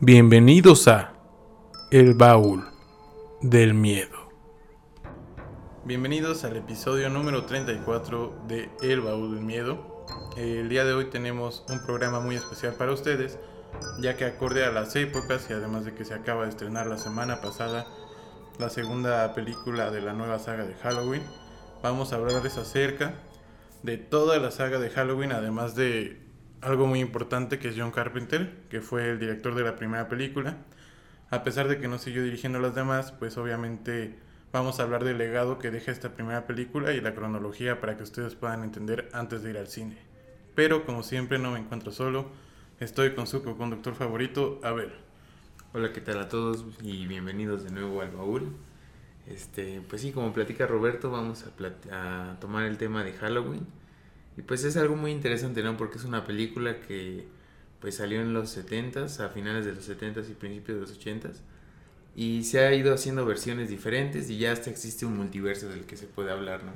[0.00, 1.14] Bienvenidos a
[1.90, 2.68] El Baúl
[3.40, 4.28] del Miedo.
[5.86, 10.04] Bienvenidos al episodio número 34 de El Baúl del Miedo.
[10.36, 13.38] El día de hoy tenemos un programa muy especial para ustedes,
[13.98, 16.98] ya que acorde a las épocas y además de que se acaba de estrenar la
[16.98, 17.86] semana pasada
[18.58, 21.22] la segunda película de la nueva saga de Halloween,
[21.82, 23.14] vamos a hablarles acerca
[23.82, 26.25] de toda la saga de Halloween, además de
[26.60, 30.56] algo muy importante que es John Carpenter, que fue el director de la primera película.
[31.30, 34.18] A pesar de que no siguió dirigiendo las demás, pues obviamente
[34.52, 38.04] vamos a hablar del legado que deja esta primera película y la cronología para que
[38.04, 39.98] ustedes puedan entender antes de ir al cine.
[40.54, 42.30] Pero como siempre no me encuentro solo,
[42.80, 44.92] estoy con su co-conductor favorito, Abel.
[45.74, 46.64] Hola, ¿qué tal a todos?
[46.80, 48.52] Y bienvenidos de nuevo al baúl.
[49.26, 53.66] Este, pues sí, como platica Roberto, vamos a, a tomar el tema de Halloween
[54.36, 55.76] y pues es algo muy interesante, ¿no?
[55.76, 57.26] Porque es una película que
[57.80, 61.40] pues salió en los 70s, a finales de los 70s y principios de los 80s.
[62.14, 65.96] Y se ha ido haciendo versiones diferentes y ya hasta existe un multiverso del que
[65.96, 66.72] se puede hablar, ¿no?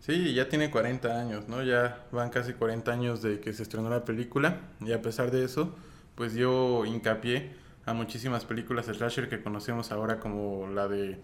[0.00, 1.62] Sí, ya tiene 40 años, ¿no?
[1.62, 5.44] Ya van casi 40 años de que se estrenó la película y a pesar de
[5.44, 5.74] eso,
[6.14, 7.52] pues dio hincapié
[7.84, 11.18] a muchísimas películas slasher que conocemos ahora como la de...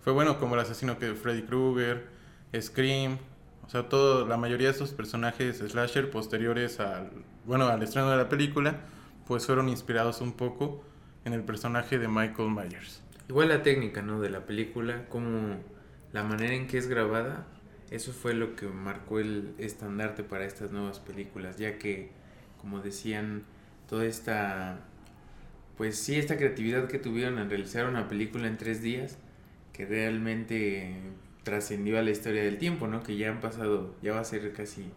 [0.00, 2.06] Fue bueno como el asesino que Freddy Krueger,
[2.58, 3.18] Scream,
[3.66, 7.10] o sea, todo, la mayoría de estos personajes slasher posteriores al,
[7.44, 8.80] bueno, al estreno de la película,
[9.26, 10.84] pues fueron inspirados un poco
[11.24, 13.02] en el personaje de Michael Myers.
[13.28, 14.20] Igual la técnica, ¿no?
[14.20, 15.56] De la película, como
[16.12, 17.44] la manera en que es grabada,
[17.90, 22.10] eso fue lo que marcó el estandarte para estas nuevas películas, ya que,
[22.60, 23.42] como decían,
[23.88, 24.78] toda esta,
[25.76, 29.18] pues sí, esta creatividad que tuvieron en realizar una película en tres días,
[29.72, 30.94] que realmente
[31.46, 33.04] trascendió a la historia del tiempo, ¿no?
[33.04, 34.90] Que ya han pasado, ya va a ser casi,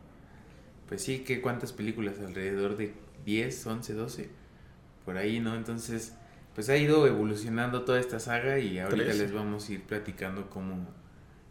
[0.87, 4.29] pues sí, que cuántas películas, alrededor de 10, 11, 12,
[5.05, 5.53] por ahí, ¿no?
[5.53, 6.15] Entonces,
[6.55, 10.87] pues ha ido evolucionando toda esta saga y ahorita les vamos a ir platicando cómo,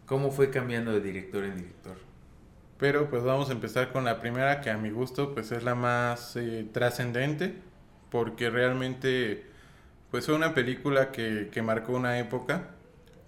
[0.05, 1.95] cómo fue cambiando de director en director.
[2.77, 5.75] Pero pues vamos a empezar con la primera que a mi gusto pues es la
[5.75, 7.53] más eh, trascendente
[8.11, 9.45] porque realmente
[10.11, 12.71] pues fue una película que, que marcó una época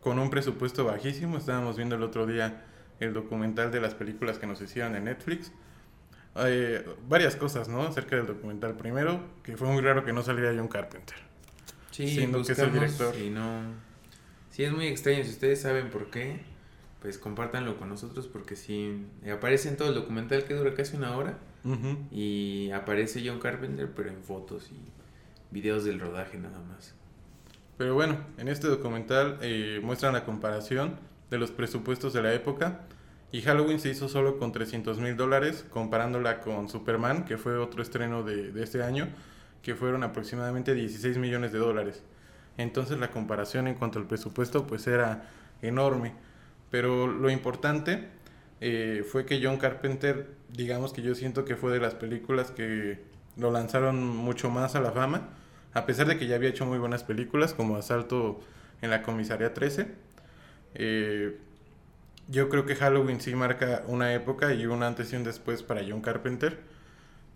[0.02, 1.38] con un presupuesto bajísimo.
[1.38, 2.66] Estábamos viendo el otro día
[3.00, 5.52] el documental de las películas que nos hicieron en Netflix.
[6.36, 7.82] Eh, varias cosas, ¿no?
[7.84, 8.76] Acerca del documental.
[8.76, 11.18] Primero, que fue muy raro que no saliera John Carpenter.
[11.92, 13.16] Sí, siendo que es el director.
[13.16, 13.64] Y no...
[14.50, 15.24] Sí, es muy extraño.
[15.24, 16.42] Si ustedes saben por qué,
[17.02, 21.16] pues compártanlo con nosotros porque sí, aparece en todo el documental que dura casi una
[21.18, 21.38] hora.
[22.12, 24.80] Y aparece John Carpenter, pero en fotos y
[25.52, 26.96] videos del rodaje nada más.
[27.78, 31.00] Pero bueno, en este documental eh, muestran la comparación
[31.30, 32.82] de los presupuestos de la época
[33.32, 37.82] y Halloween se hizo solo con 300 mil dólares comparándola con Superman, que fue otro
[37.82, 39.08] estreno de, de este año,
[39.62, 42.04] que fueron aproximadamente 16 millones de dólares.
[42.58, 45.30] Entonces la comparación en cuanto al presupuesto pues era
[45.62, 46.14] enorme.
[46.70, 48.10] Pero lo importante
[48.60, 53.00] eh, fue que John Carpenter, digamos que yo siento que fue de las películas que
[53.38, 55.30] lo lanzaron mucho más a la fama
[55.74, 58.40] a pesar de que ya había hecho muy buenas películas como Asalto
[58.82, 59.88] en la Comisaría 13.
[60.76, 61.38] Eh,
[62.28, 65.82] yo creo que Halloween sí marca una época y un antes y un después para
[65.88, 66.60] John Carpenter.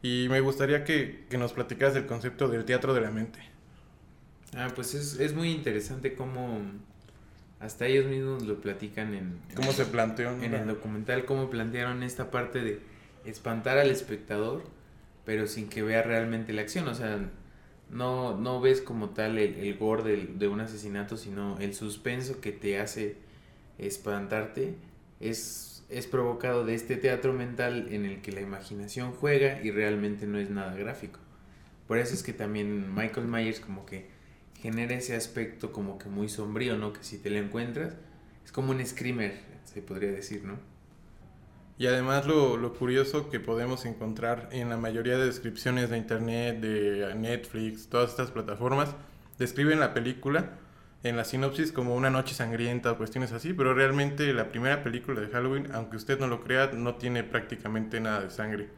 [0.01, 3.39] Y me gustaría que, nos platicaras del concepto del teatro de la mente.
[4.55, 6.61] Ah, pues es, muy interesante cómo
[7.59, 9.39] hasta ellos mismos lo platican en...
[9.55, 10.31] ¿Cómo se planteó?
[10.41, 12.79] En el documental, cómo plantearon esta parte de
[13.25, 14.63] espantar al espectador,
[15.25, 16.87] pero sin que vea realmente la acción.
[16.87, 17.19] O sea,
[17.89, 22.51] no, no ves como tal el, el gore de un asesinato, sino el suspenso que
[22.51, 23.17] te hace
[23.77, 24.75] espantarte
[25.19, 30.25] es, es provocado de este teatro mental en el que la imaginación juega y realmente
[30.25, 31.19] no es nada gráfico.
[31.87, 34.07] Por eso es que también Michael Myers como que
[34.61, 36.93] genera ese aspecto como que muy sombrío, ¿no?
[36.93, 37.93] Que si te lo encuentras
[38.43, 40.57] es como un screamer, se podría decir, ¿no?
[41.77, 46.61] Y además lo, lo, curioso que podemos encontrar en la mayoría de descripciones de internet,
[46.61, 48.95] de Netflix, todas estas plataformas,
[49.37, 50.51] describen la película
[51.03, 55.21] en la sinopsis como una noche sangrienta o cuestiones así, pero realmente la primera película
[55.21, 58.69] de Halloween, aunque usted no lo crea, no tiene prácticamente nada de sangre.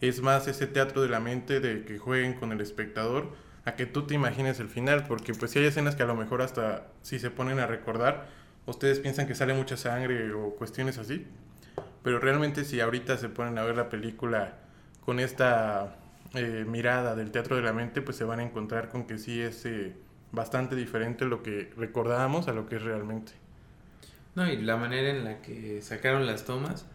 [0.00, 3.32] Es más ese teatro de la mente de que jueguen con el espectador
[3.66, 6.14] a que tú te imagines el final, porque pues si hay escenas que a lo
[6.14, 8.28] mejor hasta si se ponen a recordar,
[8.64, 11.26] ustedes piensan que sale mucha sangre o cuestiones así,
[12.02, 14.54] pero realmente si ahorita se ponen a ver la película
[15.04, 15.96] con esta
[16.34, 19.40] eh, mirada del teatro de la mente, pues se van a encontrar con que sí
[19.40, 19.94] es eh,
[20.32, 23.32] bastante diferente lo que recordábamos a lo que es realmente.
[24.34, 26.86] No, y la manera en la que sacaron las tomas,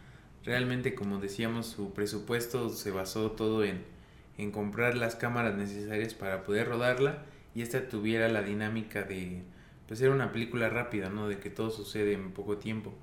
[0.46, 3.84] realmente como decíamos, su presupuesto se basó todo en,
[4.38, 7.24] en comprar las cámaras necesarias para poder rodarla
[7.56, 9.44] y esta tuviera la dinámica de
[9.88, 11.28] pues era una película rápida, ¿no?
[11.28, 12.94] De que todo sucede en poco tiempo.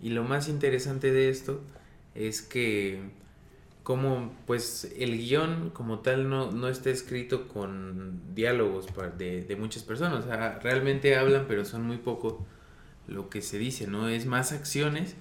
[0.00, 1.60] Y lo más interesante de esto
[2.14, 3.00] es que
[3.82, 8.86] como pues el guion como tal no, no está escrito con diálogos
[9.18, 10.26] de, de muchas personas,
[10.62, 12.46] realmente hablan pero son muy poco
[13.08, 14.08] lo que se dice, ¿no?
[14.08, 15.16] Es más acciones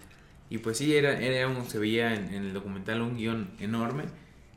[0.50, 4.04] y pues sí, era, era un, se veía en, en el documental un guion enorme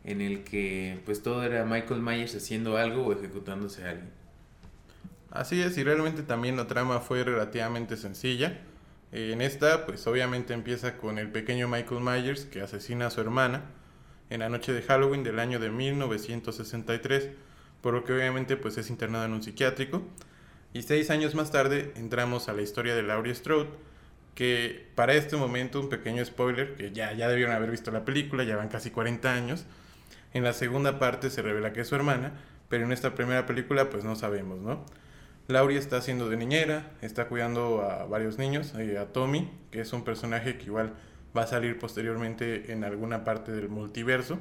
[0.05, 4.11] en el que pues todo era Michael Myers haciendo algo o ejecutándose a alguien.
[5.31, 8.61] Así es, y realmente también la trama fue relativamente sencilla.
[9.13, 13.63] En esta, pues obviamente empieza con el pequeño Michael Myers que asesina a su hermana
[14.31, 17.29] en la noche de Halloween del año de 1963,
[17.83, 20.03] por lo que obviamente pues es internado en un psiquiátrico.
[20.73, 23.69] Y seis años más tarde entramos a la historia de Laurie Strode,
[24.35, 28.45] que para este momento, un pequeño spoiler, que ya, ya debieron haber visto la película,
[28.45, 29.67] ya van casi 40 años,
[30.33, 32.33] en la segunda parte se revela que es su hermana,
[32.71, 34.87] pero en esta primera película pues no sabemos, ¿no?
[35.53, 39.93] Laurie está haciendo de niñera, está cuidando a varios niños, eh, a Tommy, que es
[39.93, 40.95] un personaje que igual
[41.37, 44.39] va a salir posteriormente en alguna parte del multiverso.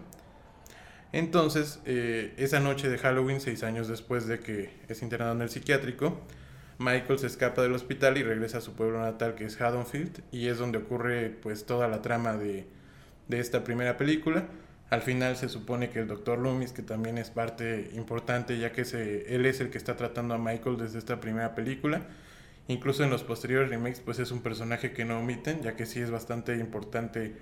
[1.12, 5.50] Entonces, eh, esa noche de Halloween, seis años después de que es internado en el
[5.50, 6.22] psiquiátrico,
[6.80, 10.48] Michael se escapa del hospital y regresa a su pueblo natal que es Haddonfield y
[10.48, 12.66] es donde ocurre pues toda la trama de,
[13.28, 14.46] de esta primera película.
[14.92, 16.38] Al final se supone que el Dr.
[16.38, 18.82] Loomis, que también es parte importante ya que
[19.28, 22.06] él es el que está tratando a Michael desde esta primera película,
[22.68, 26.00] Incluso en los posteriores remakes, pues es un personaje que no omiten, ya que sí
[26.00, 27.36] es bastante importante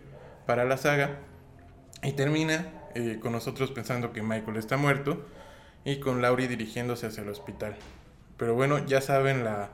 [0.45, 1.19] para la saga.
[2.01, 2.65] Y termina
[2.95, 5.23] eh, con nosotros pensando que Michael está muerto
[5.85, 7.75] y con Laurie dirigiéndose hacia el hospital.
[8.37, 9.69] Pero bueno, ya saben la,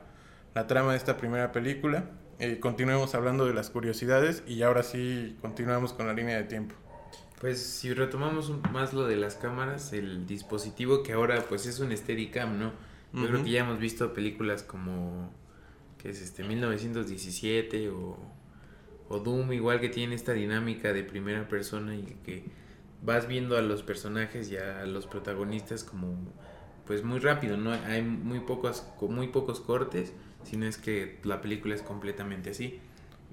[0.54, 2.04] la trama de esta primera película.
[2.38, 6.74] Eh, continuemos hablando de las curiosidades y ahora sí continuamos con la línea de tiempo.
[7.40, 11.94] Pues si retomamos más lo de las cámaras, el dispositivo que ahora pues es un
[11.94, 12.72] Steadicam, ¿no?
[13.12, 15.30] Yo creo que ya hemos visto películas como,
[15.96, 18.18] que es este, 1917 o,
[19.08, 22.44] o Doom, igual que tiene esta dinámica de primera persona y que
[23.02, 26.16] vas viendo a los personajes y a los protagonistas como
[26.86, 30.12] pues muy rápido, no hay muy pocos muy pocos cortes,
[30.44, 32.80] sino es que la película es completamente así.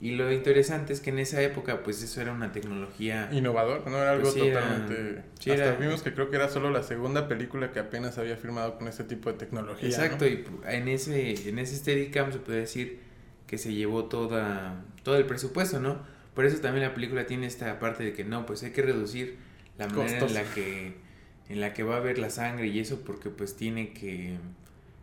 [0.02, 3.30] Y lo interesante es que en esa época, pues eso era una tecnología...
[3.32, 5.24] Innovador, no era algo pues totalmente...
[5.52, 8.88] hasta vimos que creo que era solo la segunda película que apenas había firmado con
[8.88, 9.88] este tipo de tecnología.
[9.88, 13.00] Exacto, y en ese, en ese Steadicam se puede decir
[13.48, 16.00] que se llevó toda, todo el presupuesto, ¿no?
[16.34, 19.38] Por eso también la película tiene esta parte de que no, pues hay que reducir
[19.78, 21.04] la manera en la que
[21.50, 24.38] en la que va a haber la sangre y eso porque pues tiene que,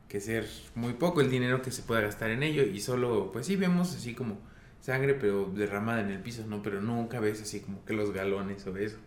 [0.08, 3.46] que ser muy poco el dinero que se pueda gastar en ello y solo pues
[3.46, 4.38] sí vemos así como
[4.80, 6.62] sangre, pero derramada en el piso, ¿no?
[6.62, 8.98] Pero nunca ves así como que los galones o eso.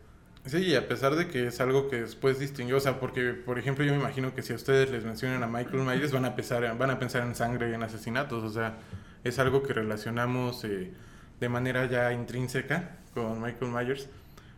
[0.46, 3.58] Sí, y a pesar de que es algo que después distinguió, o sea, porque, por
[3.58, 6.36] ejemplo, yo me imagino que si a ustedes les mencionan a Michael Myers, van a
[6.36, 8.78] pensar, van a pensar en sangre y en asesinatos, o sea,
[9.24, 10.92] es algo que relacionamos eh,
[11.40, 14.10] de manera ya intrínseca con Michael Myers,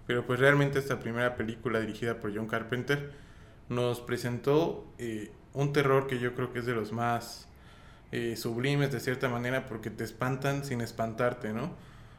[0.07, 3.11] pero pues realmente esta primera película dirigida por John Carpenter
[3.69, 7.47] nos presentó eh, un terror que yo creo que es de los más
[8.11, 11.71] eh, sublimes de cierta manera porque te espantan sin espantarte, ¿no?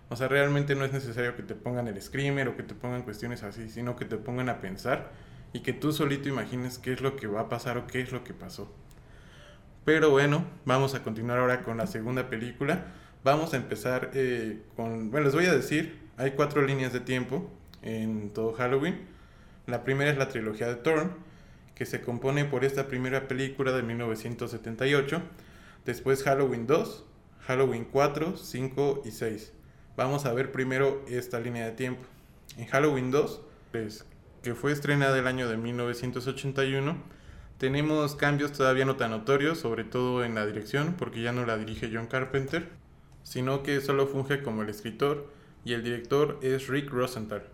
[0.08, 3.02] O sea, realmente no es necesario que te pongan el screamer o que te pongan
[3.02, 5.10] cuestiones así, sino que te pongan a pensar
[5.52, 8.12] y que tú solito imagines qué es lo que va a pasar o qué es
[8.12, 8.72] lo que pasó.
[9.84, 12.86] Pero bueno, vamos a continuar ahora con la segunda película.
[13.24, 17.50] Vamos a empezar eh, con, bueno, les voy a decir, hay cuatro líneas de tiempo
[17.82, 19.00] en todo Halloween.
[19.66, 21.12] La primera es la trilogía de Thorn,
[21.74, 25.22] que se compone por esta primera película de 1978
[25.86, 27.04] Después Halloween 2,
[27.46, 29.52] Halloween 4, 5 y 6.
[29.96, 32.02] Vamos a ver primero esta línea de tiempo.
[32.58, 33.40] En Halloween 2,
[33.70, 34.04] pues,
[34.42, 36.96] que fue estrenada el año de 1981,
[37.58, 41.56] tenemos cambios todavía no tan notorios, sobre todo en la dirección, porque ya no la
[41.56, 42.68] dirige John Carpenter,
[43.22, 45.32] sino que solo funge como el escritor
[45.64, 47.44] y el director es Rick Rosenthal.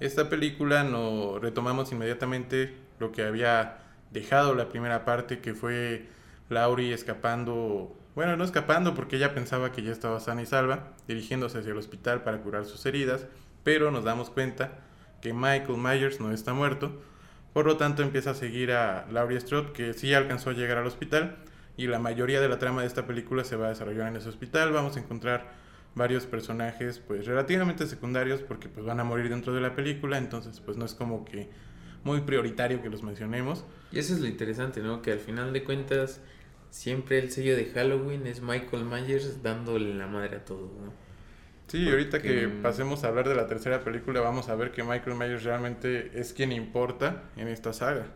[0.00, 3.78] Esta película no retomamos inmediatamente lo que había
[4.10, 6.08] dejado la primera parte, que fue
[6.50, 11.58] Laurie escapando, bueno, no escapando porque ella pensaba que ya estaba sana y salva, dirigiéndose
[11.58, 13.26] hacia el hospital para curar sus heridas,
[13.64, 14.80] pero nos damos cuenta
[15.22, 17.00] que Michael Myers no está muerto,
[17.52, 20.86] por lo tanto empieza a seguir a Laurie Strode, que sí alcanzó a llegar al
[20.86, 21.36] hospital,
[21.76, 24.28] y la mayoría de la trama de esta película se va a desarrollar en ese
[24.28, 25.58] hospital, vamos a encontrar
[25.94, 30.60] varios personajes pues relativamente secundarios porque pues van a morir dentro de la película, entonces
[30.60, 31.48] pues no es como que
[32.04, 33.64] muy prioritario que los mencionemos.
[33.92, 35.02] Y eso es lo interesante, ¿no?
[35.02, 36.20] Que al final de cuentas
[36.70, 40.92] siempre el sello de Halloween es Michael Myers dándole la madre a todo, ¿no?
[41.66, 45.16] Sí, ahorita que pasemos a hablar de la tercera película, vamos a ver que Michael
[45.16, 48.06] Myers realmente es quien importa en esta saga.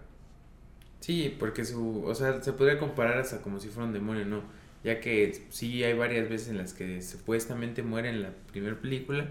[0.98, 4.42] Sí, porque su, o sea, se podría comparar hasta como si fuera un demonio, ¿no?
[4.82, 9.28] Ya que sí hay varias veces en las que supuestamente muere en la primera película,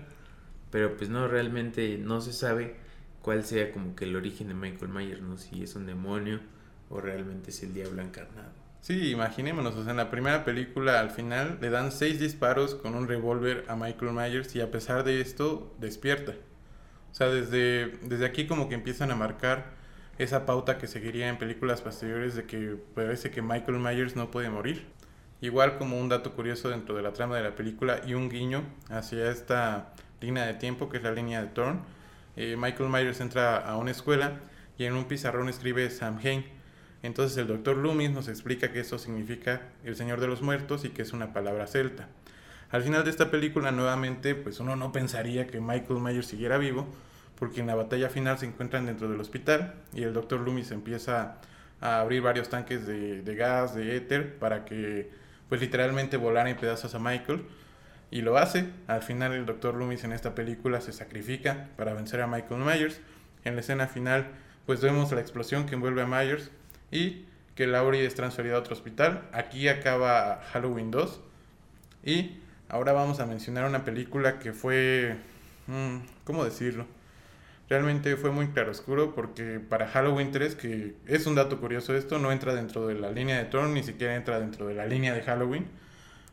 [0.71, 2.75] pero pues no, realmente no se sabe
[3.21, 5.37] cuál sea como que el origen de Michael Myers, ¿no?
[5.37, 6.39] Si es un demonio
[6.89, 8.62] o realmente es el diablo encarnado.
[8.83, 12.95] Sí, imaginémonos, o sea, en la primera película al final le dan seis disparos con
[12.95, 16.33] un revólver a Michael Myers y a pesar de esto despierta.
[17.09, 19.67] O sea, desde, desde aquí como que empiezan a marcar
[20.17, 24.49] esa pauta que seguiría en películas posteriores de que parece que Michael Myers no puede
[24.49, 24.85] morir.
[25.39, 28.63] Igual como un dato curioso dentro de la trama de la película y un guiño
[28.89, 31.79] hacia esta línea de tiempo que es la línea de Thorn.
[32.35, 34.41] Eh, Michael Myers entra a una escuela
[34.77, 36.43] y en un pizarrón escribe Sam Hain.
[37.03, 40.89] Entonces el doctor Loomis nos explica que eso significa el Señor de los Muertos y
[40.89, 42.07] que es una palabra celta.
[42.71, 46.87] Al final de esta película nuevamente pues uno no pensaría que Michael Myers siguiera vivo,
[47.37, 51.35] porque en la batalla final se encuentran dentro del hospital y el doctor Loomis empieza
[51.81, 55.11] a abrir varios tanques de, gas, de éter, para que
[55.49, 57.43] pues literalmente volara en pedazos a Michael.
[58.11, 58.69] Y lo hace.
[58.87, 63.01] Al final el doctor Loomis en esta película se sacrifica para vencer a Michael Myers.
[63.43, 64.27] En la escena final
[64.65, 66.49] pues vemos la explosión que envuelve a Myers
[66.93, 69.27] y que Laurie es transferida a otro hospital.
[69.33, 71.19] Aquí acaba Halloween 2.
[72.05, 72.37] Y
[72.69, 75.15] ahora vamos a mencionar una película que fue...
[75.67, 76.85] Mm, ¿Cómo decirlo?
[77.73, 82.31] realmente fue muy claroscuro porque para Halloween 3, que es un dato curioso esto, no
[82.31, 85.21] entra dentro de la línea de Thorn, ni siquiera entra dentro de la línea de
[85.23, 85.65] Halloween.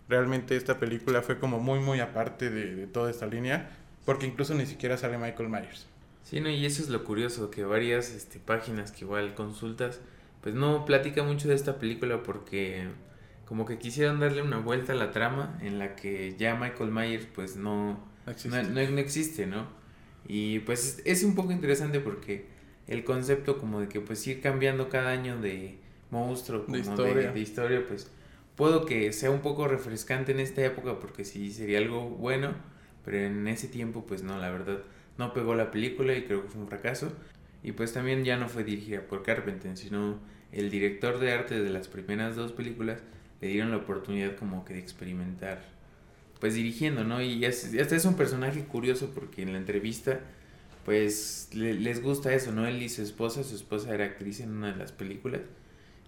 [0.08, 3.70] Realmente esta película fue como muy muy aparte de, toda esta línea,
[4.04, 5.86] porque incluso ni siquiera sale Michael Myers.
[6.24, 10.00] Sí, no, y eso es lo curioso, que varias este, páginas que igual consultas,
[10.40, 12.88] pues no platica mucho de esta película porque
[13.44, 17.26] como que quisieron darle una vuelta a la trama en la que ya Michael Myers
[17.34, 19.66] pues no, no, no existe, ¿no?
[20.26, 22.46] Y pues es un poco interesante porque
[22.86, 25.78] el concepto como de que pues ir cambiando cada año de
[26.10, 28.10] monstruo, como de historia, de, historia pues
[28.56, 32.52] puedo que sea un poco refrescante en esta época porque sí sería algo bueno,
[33.04, 34.78] pero en ese tiempo pues no, la verdad
[35.18, 37.12] no pegó la película y creo que fue un fracaso.
[37.62, 40.18] Y pues también ya no fue dirigida por Carpenter, sino
[40.52, 43.00] el director de arte de las primeras dos películas
[43.40, 45.62] le dieron la oportunidad como que de experimentar
[46.40, 47.20] pues dirigiendo, ¿no?
[47.20, 50.20] Y este es un personaje curioso porque en la entrevista
[50.84, 52.66] pues les gusta eso, ¿no?
[52.66, 55.42] Él y su esposa, su esposa era actriz en una de las películas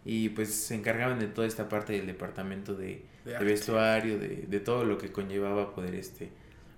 [0.04, 3.04] y pues se encargaban de toda esta parte del departamento de,
[3.40, 6.30] vestuario, de, de, todo lo que conllevaba poder este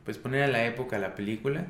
[0.04, 1.68] pues poner a la época la película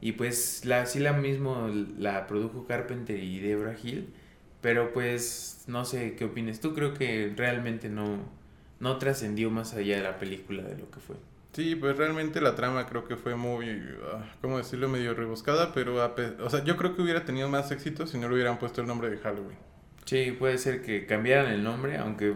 [0.00, 4.08] y pues la sí la mismo la produjo Carpenter y Debra Hill,
[4.60, 8.18] pero pues no sé qué opinas tú, creo que realmente no
[8.80, 11.16] no trascendió más allá de la película de lo que fue.
[11.52, 14.88] Sí, pues realmente la trama creo que fue muy, uh, ¿cómo decirlo?
[14.88, 18.34] Medio rebuscada, pero, o sea, yo creo que hubiera tenido más éxito si no le
[18.34, 19.58] hubieran puesto el nombre de Halloween.
[20.04, 22.34] Sí, puede ser que cambiaran el nombre, aunque,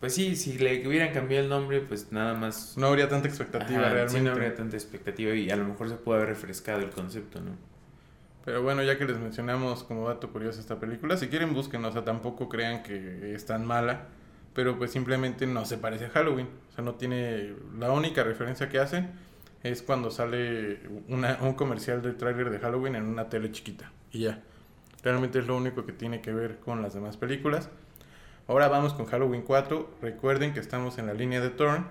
[0.00, 2.76] pues sí, si le hubieran cambiado el nombre, pues nada más...
[2.76, 4.18] No habría tanta expectativa realmente.
[4.18, 7.40] Sí, no habría tanta expectativa y a lo mejor se puede haber refrescado el concepto,
[7.40, 7.52] ¿no?
[8.44, 11.92] Pero bueno, ya que les mencionamos como dato curioso esta película, si quieren búsquenla, o
[11.92, 14.06] sea, tampoco crean que es tan mala
[14.56, 16.48] pero pues simplemente no se parece a Halloween.
[16.70, 17.54] O sea, no tiene...
[17.78, 19.10] La única referencia que hacen
[19.62, 23.92] es cuando sale una, un comercial de tráiler de Halloween en una tele chiquita.
[24.12, 24.42] Y ya.
[25.02, 27.68] Realmente es lo único que tiene que ver con las demás películas.
[28.48, 29.96] Ahora vamos con Halloween 4.
[30.00, 31.88] Recuerden que estamos en la línea de Thorn.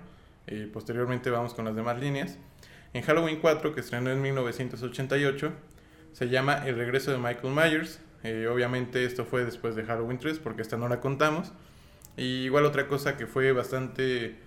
[0.48, 2.38] Y posteriormente vamos con las demás líneas.
[2.94, 5.52] En Halloween 4, que estrenó en 1988,
[6.14, 8.00] se llama El regreso de Michael Myers.
[8.24, 11.52] Eh, obviamente esto fue después de Halloween 3 porque esta no la contamos.
[12.16, 14.38] Y igual otra cosa que fue bastante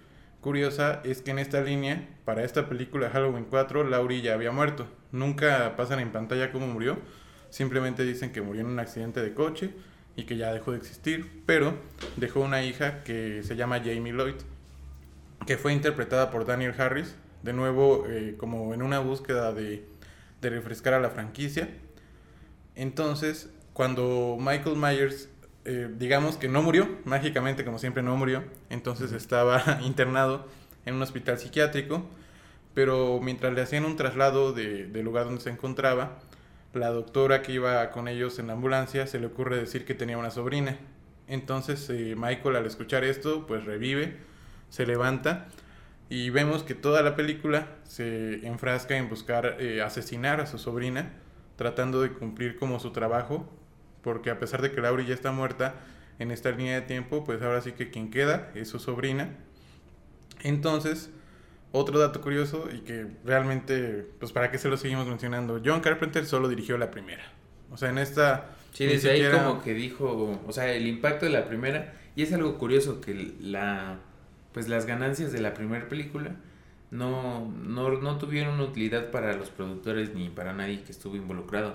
[0.40, 4.88] curiosa es que en esta línea, para esta película Halloween 4, Laurie ya había muerto.
[5.12, 6.96] Nunca pasan en pantalla cómo murió,
[7.50, 9.74] simplemente dicen que murió en un accidente de coche
[10.18, 11.74] y que ya dejó de existir, pero
[12.16, 14.34] dejó una hija que se llama Jamie Lloyd,
[15.46, 19.86] que fue interpretada por Daniel Harris, de nuevo eh, como en una búsqueda de,
[20.40, 21.68] de refrescar a la franquicia.
[22.74, 25.28] Entonces, cuando Michael Myers
[25.64, 30.48] eh, digamos que no murió, mágicamente como siempre no murió, entonces estaba internado
[30.84, 32.06] en un hospital psiquiátrico,
[32.74, 36.20] pero mientras le hacían un traslado del lugar donde se encontraba,
[36.72, 40.18] la doctora que iba con ellos en la ambulancia se le ocurre decir que tenía
[40.18, 40.78] una sobrina.
[41.26, 44.16] Entonces eh, Michael al escuchar esto pues revive,
[44.68, 45.48] se levanta
[46.08, 51.12] y vemos que toda la película se enfrasca en buscar eh, asesinar a su sobrina,
[51.56, 53.48] tratando de cumplir como su trabajo
[54.02, 55.74] porque a pesar de que Laurie ya está muerta
[56.18, 59.36] en esta línea de tiempo, pues ahora sí que quien queda es su sobrina.
[60.42, 61.10] Entonces,
[61.72, 66.24] otro dato curioso y que realmente, pues para qué se lo seguimos mencionando, John Carpenter
[66.26, 67.24] solo dirigió la primera.
[67.70, 68.50] O sea, en esta...
[68.72, 72.32] Sí, desde ahí como que dijo, o sea, el impacto de la primera, y es
[72.32, 73.98] algo curioso que la,
[74.52, 76.36] pues las ganancias de la primera película
[76.90, 81.74] no, no, no tuvieron utilidad para los productores ni para nadie que estuvo involucrado,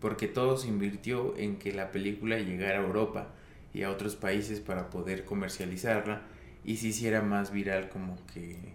[0.00, 3.28] porque todo se invirtió en que la película llegara a Europa
[3.72, 6.22] y a otros países para poder comercializarla
[6.64, 8.74] y se hiciera más viral como que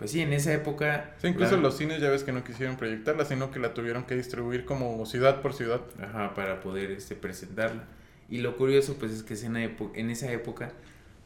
[0.00, 1.14] pues sí, en esa época...
[1.18, 4.16] Sí, incluso los cines ya ves que no quisieron proyectarla, sino que la tuvieron que
[4.16, 5.82] distribuir como ciudad por ciudad.
[6.02, 7.84] Ajá, para poder este, presentarla.
[8.30, 10.72] Y lo curioso pues es que en, en esa época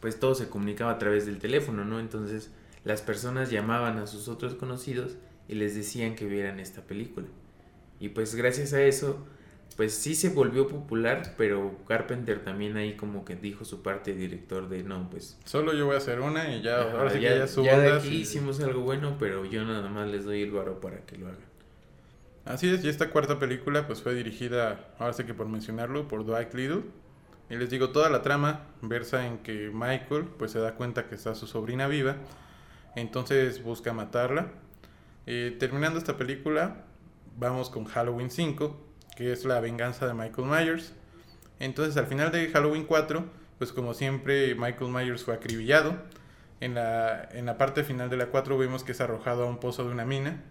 [0.00, 2.00] pues todo se comunicaba a través del teléfono, ¿no?
[2.00, 2.50] Entonces
[2.82, 7.28] las personas llamaban a sus otros conocidos y les decían que vieran esta película.
[8.00, 9.24] Y pues gracias a eso
[9.76, 14.68] pues sí se volvió popular, pero Carpenter también ahí como que dijo su parte director
[14.68, 15.38] de no, pues...
[15.44, 17.78] Solo yo voy a hacer una y ya, ahora sí ya, que ya su ya
[17.78, 21.16] de aquí hicimos algo bueno, pero yo nada más les doy el varo para que
[21.18, 21.54] lo hagan.
[22.44, 26.24] Así es, y esta cuarta película pues fue dirigida, ahora sí que por mencionarlo, por
[26.24, 26.82] Dwight Little.
[27.50, 31.14] Y les digo, toda la trama versa en que Michael pues se da cuenta que
[31.14, 32.16] está su sobrina viva,
[32.96, 34.52] entonces busca matarla.
[35.26, 36.84] Eh, terminando esta película,
[37.36, 38.76] vamos con Halloween 5,
[39.16, 40.92] que es la venganza de Michael Myers.
[41.60, 43.24] Entonces al final de Halloween 4,
[43.58, 45.96] pues como siempre Michael Myers fue acribillado.
[46.60, 49.58] En la, en la parte final de la 4 vemos que es arrojado a un
[49.58, 50.42] pozo de una mina.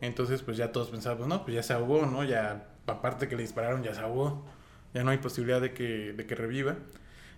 [0.00, 2.24] Entonces pues ya todos pensamos, no, pues ya se ahogó, ¿no?
[2.24, 4.44] Ya aparte que le dispararon ya se ahogó.
[4.92, 6.76] Ya no hay posibilidad de que, de que reviva.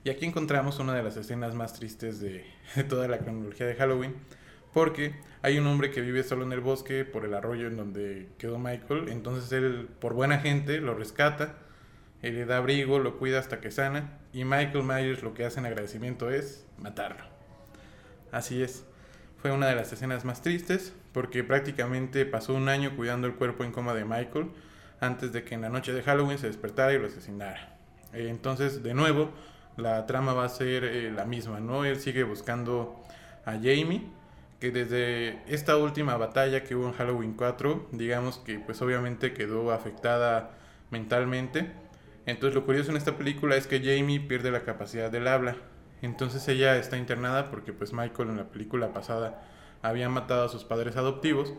[0.04, 3.75] Y aquí encontramos una de las escenas más tristes de, de toda la cronología de
[3.75, 4.14] Halloween
[4.76, 8.28] porque hay un hombre que vive solo en el bosque por el arroyo en donde
[8.37, 11.54] quedó Michael, entonces él por buena gente lo rescata,
[12.21, 15.61] él le da abrigo, lo cuida hasta que sana y Michael Myers lo que hace
[15.61, 17.25] en agradecimiento es matarlo.
[18.33, 18.85] Así es,
[19.38, 23.64] fue una de las escenas más tristes porque prácticamente pasó un año cuidando el cuerpo
[23.64, 24.50] en coma de Michael
[25.00, 27.78] antes de que en la noche de Halloween se despertara y lo asesinara.
[28.12, 29.30] Entonces, de nuevo,
[29.78, 31.87] la trama va a ser eh, la misma, ¿no?
[31.87, 33.02] Él sigue buscando
[33.47, 34.16] a Jamie
[34.60, 39.71] que desde esta última batalla que hubo en Halloween 4, digamos que pues obviamente quedó
[39.71, 40.52] afectada
[40.90, 41.73] mentalmente.
[42.25, 45.56] Entonces lo curioso en esta película es que Jamie pierde la capacidad del habla.
[46.02, 49.42] Entonces ella está internada porque pues Michael en la película pasada
[49.82, 51.54] había matado a sus padres adoptivos,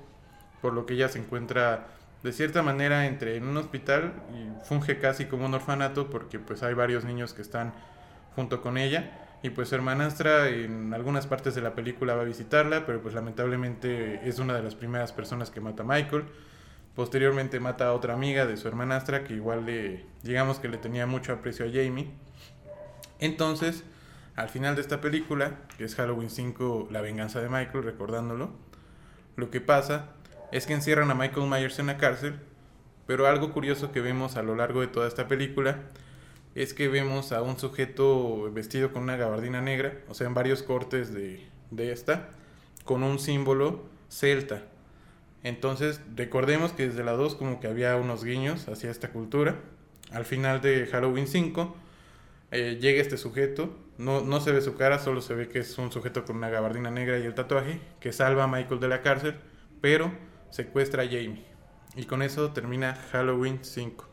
[0.62, 1.88] por lo que ella se encuentra
[2.24, 6.64] de cierta manera entre en un hospital y funge casi como un orfanato porque pues
[6.64, 7.74] hay varios niños que están
[8.36, 12.26] junto con ella y pues su hermanastra en algunas partes de la película va a
[12.26, 16.26] visitarla, pero pues lamentablemente es una de las primeras personas que mata a Michael.
[16.96, 21.06] Posteriormente mata a otra amiga de su hermanastra que igual le, digamos que le tenía
[21.06, 22.10] mucho aprecio a Jamie.
[23.20, 23.84] Entonces,
[24.36, 28.50] al final de esta película, que es Halloween 5, La venganza de Michael, recordándolo,
[29.36, 30.10] lo que pasa
[30.52, 32.40] es que encierran a Michael Myers en la cárcel,
[33.06, 35.78] pero algo curioso que vemos a lo largo de toda esta película
[36.58, 40.64] es que vemos a un sujeto vestido con una gabardina negra, o sea, en varios
[40.64, 42.30] cortes de, esta,
[42.84, 44.64] con un símbolo celta.
[45.44, 49.60] Entonces, recordemos que desde la 2 como que había unos guiños hacia esta cultura.
[50.12, 51.76] Al final de Halloween 5
[52.50, 55.78] eh, llega este sujeto, no, no se ve su cara, solo se ve que es
[55.78, 59.04] un sujeto con una gabardina negra y el tatuaje, que salva a Michael de la
[59.04, 59.36] cárcel,
[59.80, 60.12] pero
[60.50, 61.46] secuestra a Jamie.
[61.96, 64.08] Y con eso termina Halloween 5.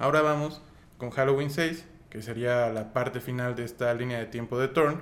[0.00, 0.62] Ahora vamos
[0.98, 5.00] con Halloween 6, que sería la parte final de esta línea de tiempo de Thorn.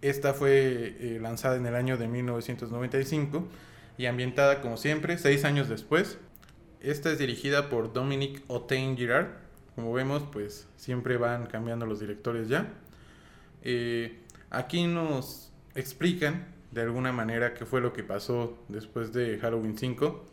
[0.00, 3.46] Esta fue eh, lanzada en el año de 1995
[3.98, 6.18] y ambientada como siempre seis años después.
[6.80, 9.28] Esta es dirigida por Dominic Otain Girard.
[9.74, 12.72] Como vemos, pues siempre van cambiando los directores ya.
[13.62, 19.76] Eh, aquí nos explican de alguna manera qué fue lo que pasó después de Halloween
[19.76, 20.24] 5.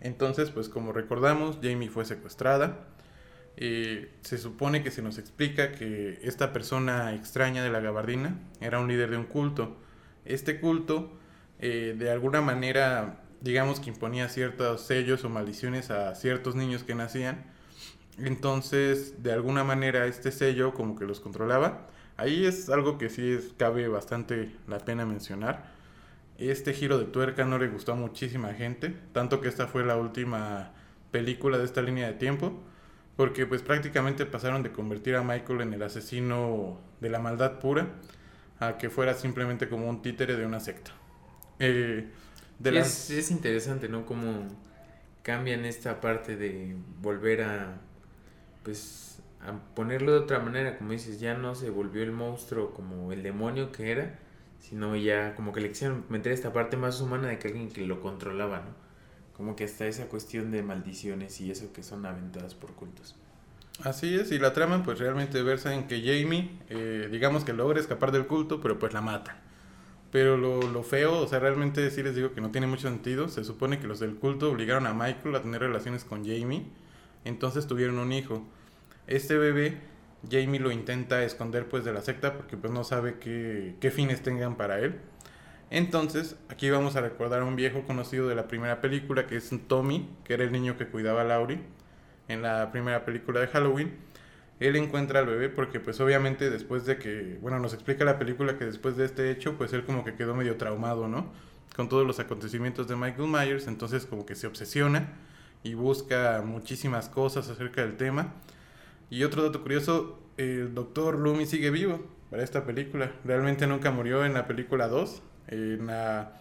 [0.00, 2.88] Entonces, pues como recordamos, Jamie fue secuestrada
[3.60, 8.78] eh, se supone que se nos explica que esta persona extraña de la gabardina era
[8.78, 9.76] un líder de un culto.
[10.24, 11.10] Este culto,
[11.58, 16.94] eh, de alguna manera, digamos que imponía ciertos sellos o maldiciones a ciertos niños que
[16.94, 17.46] nacían.
[18.18, 21.88] Entonces, de alguna manera, este sello como que los controlaba.
[22.16, 25.72] Ahí es algo que sí es, cabe bastante la pena mencionar.
[26.38, 29.96] Este giro de tuerca no le gustó a muchísima gente, tanto que esta fue la
[29.96, 30.72] última
[31.10, 32.62] película de esta línea de tiempo
[33.18, 37.88] porque pues prácticamente pasaron de convertir a Michael en el asesino de la maldad pura
[38.60, 40.92] a que fuera simplemente como un títere de una secta.
[41.58, 42.08] Eh,
[42.62, 44.06] es, es, interesante, ¿no?
[44.06, 44.46] Cómo
[45.24, 47.80] cambian esta parte de volver a,
[48.62, 53.10] pues, a ponerlo de otra manera, como dices, ya no se volvió el monstruo como
[53.10, 54.16] el demonio que era,
[54.60, 57.84] sino ya como que le quisieron meter esta parte más humana de que alguien que
[57.84, 58.87] lo controlaba, ¿no?
[59.38, 63.16] Como que hasta esa cuestión de maldiciones y eso que son aventadas por cultos.
[63.84, 67.78] Así es, y la trama pues realmente versa en que Jamie, eh, digamos que logra
[67.78, 69.36] escapar del culto, pero pues la mata.
[70.10, 73.28] Pero lo, lo, feo, o sea, realmente sí les digo que no tiene mucho sentido.
[73.28, 76.66] Se supone que los del culto obligaron a Michael a tener relaciones con Jamie,
[77.24, 78.42] entonces tuvieron un hijo.
[79.06, 79.78] Este bebé,
[80.28, 84.22] Jamie lo intenta esconder pues de la secta porque pues no sabe qué, qué fines
[84.22, 84.96] tengan para él.
[85.70, 89.50] Entonces, aquí vamos a recordar a un viejo conocido de la primera película, que es
[89.66, 91.60] Tommy, que era el niño que cuidaba a Laurie
[92.28, 93.96] en la primera película de Halloween.
[94.60, 98.58] Él encuentra al bebé porque pues obviamente después de que, bueno, nos explica la película
[98.58, 101.32] que después de este hecho, pues él como que quedó medio traumado, ¿no?
[101.76, 105.12] Con todos los acontecimientos de Michael Myers, entonces como que se obsesiona
[105.62, 108.34] y busca muchísimas cosas acerca del tema.
[109.10, 113.12] Y otro dato curioso, el doctor Loomis sigue vivo para esta película.
[113.24, 115.22] Realmente nunca murió en la película 2.
[115.48, 116.32] En la,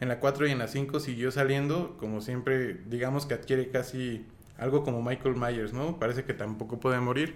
[0.00, 1.96] en la 4 y en la 5 siguió saliendo.
[1.98, 4.24] Como siempre, digamos que adquiere casi
[4.58, 5.98] algo como Michael Myers, ¿no?
[5.98, 7.34] Parece que tampoco puede morir.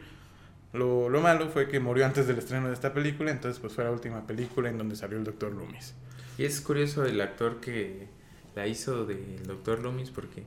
[0.73, 3.83] Lo, lo, malo fue que murió antes del estreno de esta película, entonces pues fue
[3.83, 5.53] la última película en donde salió el Dr.
[5.53, 5.95] Loomis.
[6.39, 8.07] Y es curioso el actor que
[8.55, 9.81] la hizo del Dr.
[9.81, 10.45] Loomis porque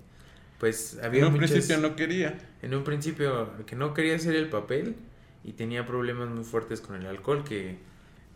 [0.60, 2.38] pues había En un principio no quería.
[2.62, 4.96] En un principio que no quería hacer el papel
[5.44, 7.78] y tenía problemas muy fuertes con el alcohol que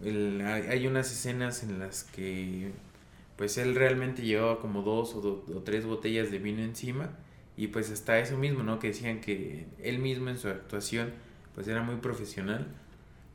[0.03, 2.71] el, hay unas escenas en las que
[3.35, 7.11] pues él realmente llevaba como dos o, do, o tres botellas de vino encima
[7.55, 8.79] y pues hasta eso mismo, ¿no?
[8.79, 11.13] Que decían que él mismo en su actuación
[11.55, 12.67] pues era muy profesional,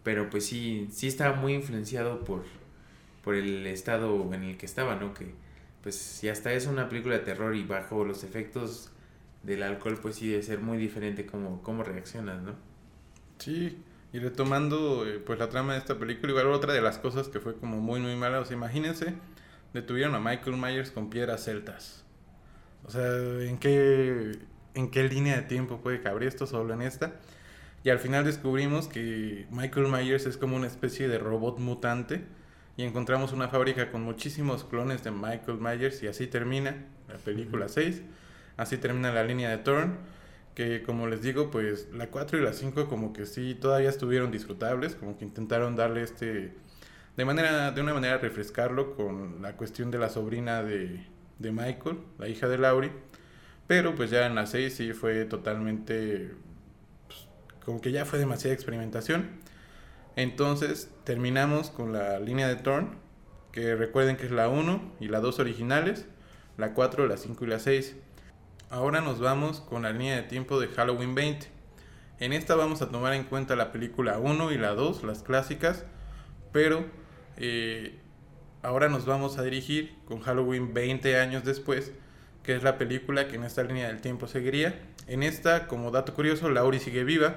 [0.04, 2.44] pero pues sí, sí estaba muy influenciado por,
[3.24, 5.14] por el estado en el que estaba, ¿no?
[5.14, 5.34] Que
[5.82, 8.90] pues si hasta es una película de terror y bajo los efectos
[9.42, 12.54] del alcohol, pues sí debe ser muy diferente cómo, cómo reaccionas, ¿no?
[13.38, 13.78] Sí,
[14.12, 17.40] y retomando eh, pues la trama de esta película, igual otra de las cosas que
[17.40, 19.14] fue como muy muy mala, o sea, imagínense,
[19.72, 22.04] detuvieron a Michael Myers con piedras celtas.
[22.84, 23.06] O sea,
[23.42, 24.38] ¿en qué,
[24.74, 27.14] ¿en qué línea de tiempo puede caber esto solo en esta?
[27.84, 32.24] Y al final descubrimos que Michael Myers es como una especie de robot mutante
[32.76, 36.76] y encontramos una fábrica con muchísimos clones de Michael Myers y así termina
[37.08, 38.02] la película 6,
[38.56, 39.96] así termina la línea de Thorn,
[40.54, 44.30] que como les digo, pues la 4 y la 5 como que sí todavía estuvieron
[44.30, 46.54] disfrutables, como que intentaron darle este
[47.16, 51.06] de manera de una manera refrescarlo con la cuestión de la sobrina de,
[51.38, 52.92] de Michael, la hija de Laurie,
[53.66, 56.32] pero pues ya en la 6 sí fue totalmente
[57.06, 57.26] pues,
[57.64, 59.40] como que ya fue demasiada experimentación.
[60.16, 62.96] Entonces terminamos con la línea de Thorn,
[63.50, 66.06] que recuerden que es la 1 y la 2 originales,
[66.58, 67.96] la 4, la 5 y la 6.
[68.72, 71.46] Ahora nos vamos con la línea de tiempo de Halloween 20.
[72.20, 75.84] En esta vamos a tomar en cuenta la película 1 y la 2, las clásicas,
[76.52, 76.86] pero
[77.36, 77.98] eh,
[78.62, 81.92] ahora nos vamos a dirigir con Halloween 20 años después,
[82.42, 84.80] que es la película que en esta línea del tiempo seguiría.
[85.06, 87.34] En esta, como dato curioso, Laurie sigue viva,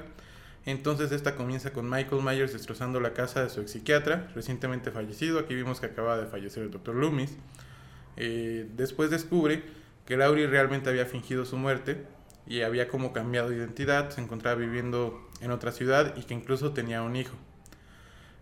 [0.65, 5.39] entonces esta comienza con Michael Myers destrozando la casa de su ex psiquiatra, recientemente fallecido.
[5.39, 6.95] Aquí vimos que acaba de fallecer el Dr.
[6.95, 7.35] Loomis.
[8.15, 12.05] Eh, después descubre que Laurie realmente había fingido su muerte
[12.47, 16.73] y había como cambiado de identidad, se encontraba viviendo en otra ciudad y que incluso
[16.73, 17.35] tenía un hijo.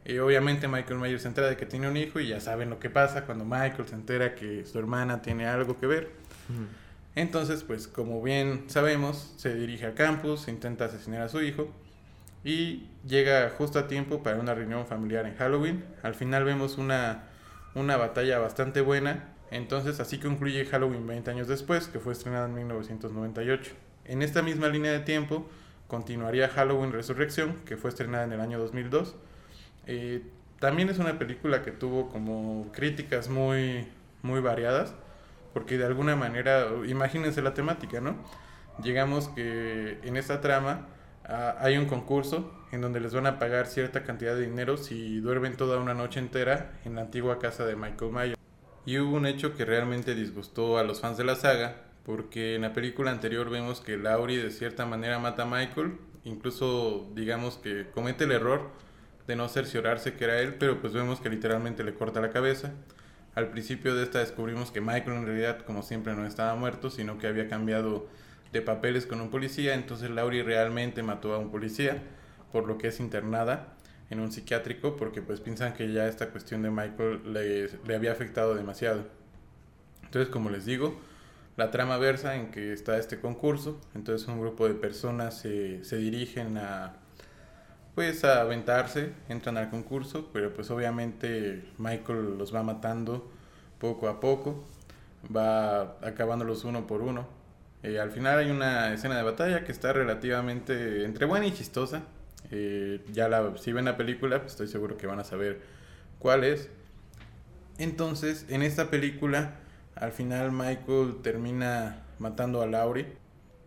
[0.06, 2.80] Eh, obviamente Michael Myers se entera de que tiene un hijo y ya saben lo
[2.80, 6.12] que pasa cuando Michael se entera que su hermana tiene algo que ver.
[7.15, 11.71] Entonces, pues como bien sabemos, se dirige al campus, intenta asesinar a su hijo
[12.43, 15.86] y llega justo a tiempo para una reunión familiar en Halloween.
[16.02, 17.30] Al final vemos una,
[17.76, 19.33] una batalla bastante buena.
[19.54, 23.72] Entonces así concluye Halloween 20 años después, que fue estrenada en 1998.
[24.06, 25.48] En esta misma línea de tiempo
[25.88, 29.16] continuaría Halloween Resurrección, que fue estrenada en el año 2002.
[29.86, 30.24] Eh,
[30.60, 33.88] también es una película que tuvo como críticas muy,
[34.24, 34.96] muy variadas,
[35.54, 38.16] porque de alguna manera, imagínense la temática, ¿no?
[38.82, 40.88] Llegamos que en esta trama
[41.26, 45.22] Uh, hay un concurso en donde les van a pagar cierta cantidad de dinero si
[45.22, 48.42] duermen toda una noche entera en la antigua casa de Michael Myers.
[48.86, 52.63] Y hubo un hecho que realmente disgustó a los fans de la saga, porque en
[52.63, 57.88] la película anterior vemos que Laurie de cierta manera mata a Michael, incluso digamos que
[57.91, 58.72] comete el error
[59.26, 62.74] de no cerciorarse que era él, pero pues vemos que literalmente le corta la cabeza.
[63.36, 67.17] Al principio de esta descubrimos que Michael en realidad como siempre no estaba muerto, sino
[67.17, 68.08] que había cambiado
[68.52, 72.04] de papeles con un policía, entonces Laurie realmente mató a un policía,
[72.52, 73.74] por lo que es internada
[74.10, 78.12] en un psiquiátrico, porque pues piensan que ya esta cuestión de Michael le, le había
[78.12, 79.06] afectado demasiado.
[80.04, 81.00] Entonces, como les digo,
[81.56, 85.98] la trama versa en que está este concurso, entonces un grupo de personas se, se
[85.98, 86.94] dirigen a,
[87.96, 93.30] pues a aventarse, entran al concurso, pero pues obviamente Michael los va matando
[93.80, 94.63] poco a poco,
[95.36, 97.28] va acabándolos uno por uno.
[97.84, 102.04] Eh, al final hay una escena de batalla que está relativamente entre buena y chistosa.
[102.51, 105.62] Eh, ya la, si ven la película, pues estoy seguro que van a saber
[106.19, 106.69] cuál es.
[107.77, 109.56] Entonces, en esta película,
[109.95, 113.08] al final Michael termina matando a Laurie,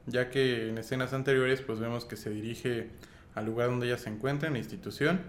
[0.06, 2.90] ya que en escenas anteriores pues vemos que se dirige
[3.34, 5.20] al lugar donde ella se encuentra, en la institución,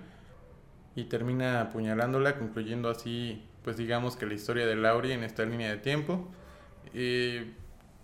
[0.96, 5.70] y termina apuñalándola, concluyendo así, pues digamos que la historia de Laurie en esta línea
[5.70, 6.28] de tiempo.
[6.94, 7.54] Eh,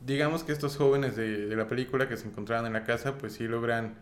[0.01, 3.33] digamos que estos jóvenes de, de, la película que se encontraban en la casa, pues
[3.33, 3.95] sí logran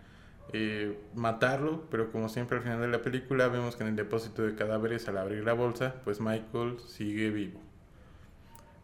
[0.54, 4.44] eh, matarlo, pero como siempre al final de la película vemos que en el depósito
[4.44, 7.60] de cadáveres al abrir la bolsa, pues Michael sigue vivo.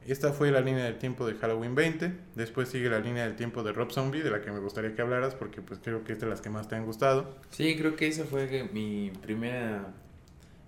[0.06, 2.14] Esta fue la línea del tiempo de Halloween 20.
[2.36, 5.02] Después sigue la línea del tiempo de Rob Zombie, de la que me gustaría que
[5.02, 7.36] hablaras, porque pues creo que es de las que más te han gustado.
[7.50, 9.94] Sí, creo que esa fue mi primera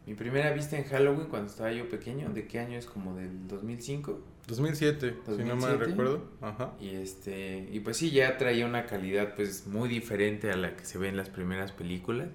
[0.09, 2.29] mi primera vista en Halloween cuando estaba yo pequeño.
[2.29, 2.87] ¿De qué año es?
[2.87, 4.19] Como del 2005.
[4.49, 6.23] 2007, 2007, si no mal recuerdo.
[6.41, 6.73] Ajá.
[6.79, 10.85] Y este y pues sí ya traía una calidad pues muy diferente a la que
[10.85, 12.27] se ve en las primeras películas.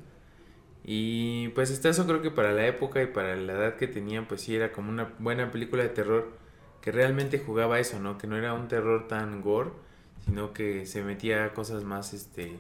[0.85, 4.27] Y pues hasta eso creo que para la época y para la edad que tenían
[4.27, 6.45] pues sí era como una buena película de terror
[6.85, 8.19] que realmente jugaba eso, ¿no?
[8.19, 9.71] Que no era un terror tan gore,
[10.27, 12.59] sino que se metía a cosas más, este,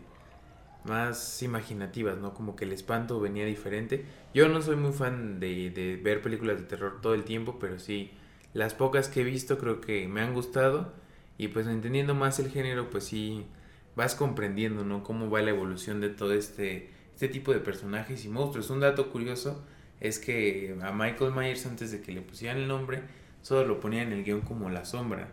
[0.84, 2.32] más imaginativas, ¿no?
[2.32, 4.06] Como que el espanto venía diferente.
[4.32, 7.78] Yo no soy muy fan de, de ver películas de terror todo el tiempo, pero
[7.78, 8.12] sí,
[8.54, 10.92] las pocas que he visto creo que me han gustado
[11.36, 13.44] y pues entendiendo más el género, pues sí,
[13.96, 15.02] vas comprendiendo, ¿no?
[15.02, 18.70] Cómo va la evolución de todo este, este tipo de personajes y monstruos.
[18.70, 19.64] Un dato curioso
[20.00, 23.02] es que a Michael Myers antes de que le pusieran el nombre,
[23.42, 25.30] solo lo ponía en el guion como la sombra.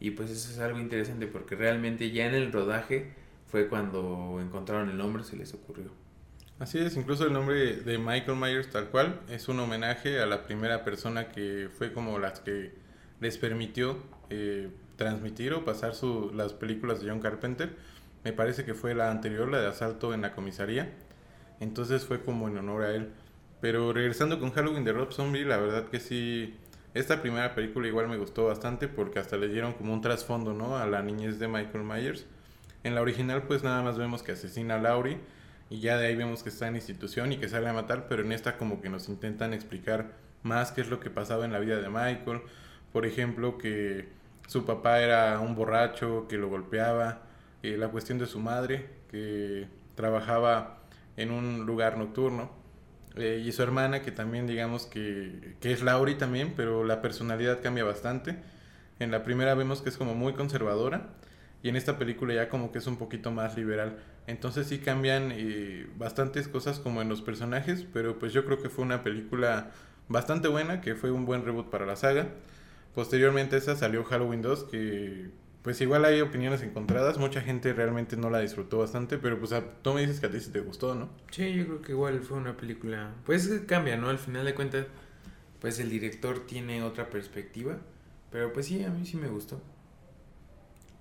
[0.00, 3.12] Y pues eso es algo interesante porque realmente ya en el rodaje
[3.46, 6.03] fue cuando encontraron el nombre, se les ocurrió.
[6.60, 10.44] Así es, incluso el nombre de Michael Myers tal cual es un homenaje a la
[10.44, 12.72] primera persona que fue como las que
[13.20, 13.98] les permitió
[14.30, 17.74] eh, transmitir o pasar su, las películas de John Carpenter.
[18.22, 20.92] Me parece que fue la anterior, la de Asalto en la comisaría.
[21.58, 23.10] Entonces fue como en honor a él.
[23.60, 26.54] Pero regresando con Halloween de Rob Zombie, la verdad que sí
[26.94, 30.76] esta primera película igual me gustó bastante porque hasta le dieron como un trasfondo, ¿no?
[30.76, 32.26] A la niñez de Michael Myers.
[32.84, 35.18] En la original pues nada más vemos que asesina a Laurie
[35.74, 38.22] y ya de ahí vemos que está en institución y que sale a matar, pero
[38.22, 40.12] en esta como que nos intentan explicar
[40.44, 42.42] más qué es lo que pasaba en la vida de Michael.
[42.92, 44.08] Por ejemplo, que
[44.46, 47.22] su papá era un borracho, que lo golpeaba,
[47.64, 50.78] eh, la cuestión de su madre, que trabajaba
[51.16, 52.52] en un lugar nocturno
[53.16, 57.60] eh, y su hermana, que también digamos que, que es Laurie también, pero la personalidad
[57.62, 58.36] cambia bastante.
[59.00, 61.08] En la primera vemos que es como muy conservadora
[61.64, 63.98] y en esta película ya como que es un poquito más liberal.
[64.26, 68.70] Entonces sí cambian eh, bastantes cosas como en los personajes, pero pues yo creo que
[68.70, 69.70] fue una película
[70.08, 72.28] bastante buena, que fue un buen reboot para la saga.
[72.94, 75.30] Posteriormente esa salió Halloween 2, que
[75.62, 79.94] pues igual hay opiniones encontradas, mucha gente realmente no la disfrutó bastante, pero pues tú
[79.94, 81.08] me dices que a ti sí te gustó, ¿no?
[81.30, 84.10] Sí, yo creo que igual fue una película, pues cambia, ¿no?
[84.10, 84.86] Al final de cuentas,
[85.60, 87.78] pues el director tiene otra perspectiva,
[88.30, 89.58] pero pues sí, a mí sí me gustó.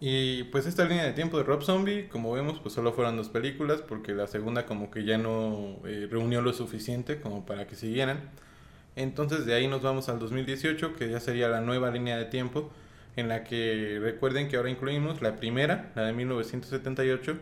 [0.05, 3.29] Y pues esta línea de tiempo de Rob Zombie, como vemos, pues solo fueron dos
[3.29, 7.77] películas, porque la segunda como que ya no eh, reunió lo suficiente como para que
[7.77, 8.19] siguieran.
[8.97, 12.69] Entonces de ahí nos vamos al 2018, que ya sería la nueva línea de tiempo
[13.15, 17.37] en la que recuerden que ahora incluimos la primera, la de 1978,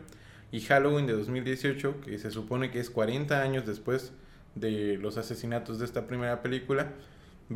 [0.52, 4.14] y Halloween de 2018, que se supone que es 40 años después
[4.54, 6.92] de los asesinatos de esta primera película.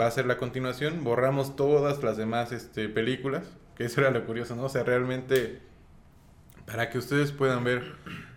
[0.01, 3.43] Va a ser la continuación, borramos todas las demás este, películas,
[3.75, 4.63] que eso era lo curioso, ¿no?
[4.63, 5.59] O sea, realmente,
[6.65, 7.83] para que ustedes puedan ver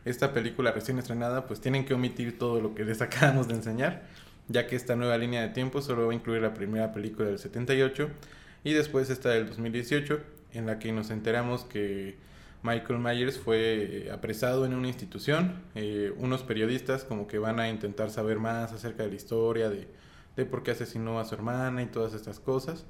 [0.05, 4.03] esta película recién estrenada, pues tienen que omitir todo lo que les acabamos de enseñar,
[4.48, 7.38] ya que esta nueva línea de tiempo solo va a incluir la primera película del
[7.38, 8.11] 78
[8.64, 10.20] y después está del 2018,
[10.53, 12.16] en la que nos enteramos que
[12.62, 15.62] Michael Myers fue eh, apresado en una institución.
[15.74, 19.87] Eh, unos periodistas como que van a intentar saber más acerca de la historia, de,
[20.37, 22.85] de por qué asesinó a su hermana y todas estas cosas.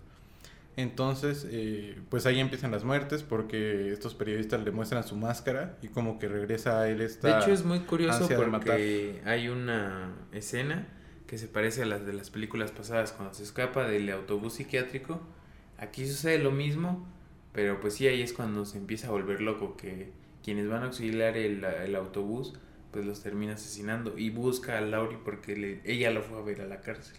[0.78, 5.88] Entonces, eh, pues ahí empiezan las muertes porque estos periodistas le muestran su máscara y
[5.88, 7.28] como que regresa a él esta...
[7.28, 10.86] De hecho es muy curioso porque hay una escena
[11.26, 15.20] que se parece a las de las películas pasadas cuando se escapa del autobús psiquiátrico
[15.78, 17.06] Aquí sucede lo mismo,
[17.52, 20.10] pero pues sí, ahí es cuando se empieza a volver loco, que
[20.42, 22.54] quienes van a auxiliar el, el autobús,
[22.90, 26.66] pues los termina asesinando y busca a Laurie porque ella lo fue a ver a
[26.66, 27.16] la cárcel.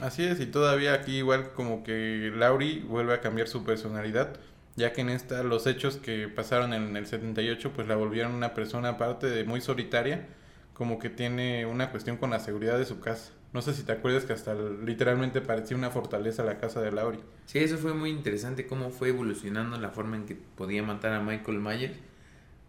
[0.00, 4.36] Así es, y todavía aquí igual como que Laurie vuelve a cambiar su personalidad,
[4.74, 8.54] ya que en esta los hechos que pasaron en el 78 pues la volvieron una
[8.54, 10.26] persona aparte de muy solitaria,
[10.72, 13.32] como que tiene una cuestión con la seguridad de su casa.
[13.52, 17.20] No sé si te acuerdas que hasta literalmente parecía una fortaleza la casa de Laurie.
[17.46, 21.20] Sí, eso fue muy interesante cómo fue evolucionando la forma en que podía matar a
[21.20, 21.96] Michael Myers,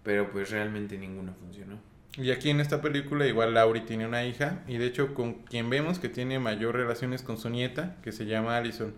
[0.04, 1.80] pero pues realmente ninguno funcionó.
[2.18, 5.70] Y aquí en esta película igual Laurie tiene una hija y de hecho con quien
[5.70, 8.94] vemos que tiene mayor relaciones con su nieta, que se llama Allison.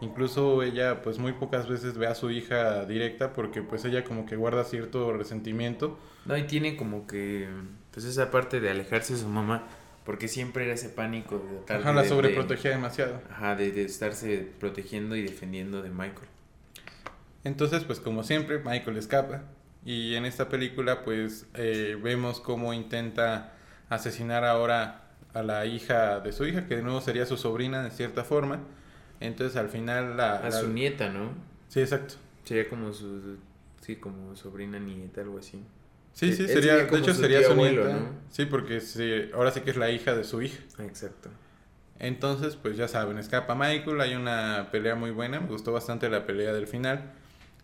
[0.00, 4.26] Incluso ella pues muy pocas veces ve a su hija directa porque pues ella como
[4.26, 5.98] que guarda cierto resentimiento.
[6.24, 7.48] No, y tiene como que
[7.92, 9.66] pues esa parte de alejarse de su mamá
[10.06, 13.20] porque siempre era ese pánico de tratar Ajá, la sobreprotegía demasiado.
[13.28, 16.28] Ajá, de, estarse protegiendo y defendiendo de Michael.
[17.42, 19.42] Entonces, pues como siempre, Michael escapa.
[19.86, 23.52] Y en esta película, pues eh, vemos cómo intenta
[23.88, 27.92] asesinar ahora a la hija de su hija, que de nuevo sería su sobrina de
[27.92, 28.58] cierta forma.
[29.20, 30.38] Entonces al final la...
[30.38, 31.30] A su nieta, ¿no?
[31.68, 32.16] Sí, exacto.
[32.42, 33.36] Sería como su...
[33.80, 35.62] Sí, como sobrina nieta, algo así.
[36.12, 38.10] Sí, sí, sería, de hecho sería su nieta.
[38.30, 40.58] Sí, porque sí, ahora sí que es la hija de su hija.
[40.80, 41.30] Exacto.
[42.00, 46.26] Entonces, pues ya saben, escapa Michael, hay una pelea muy buena, me gustó bastante la
[46.26, 47.12] pelea del final.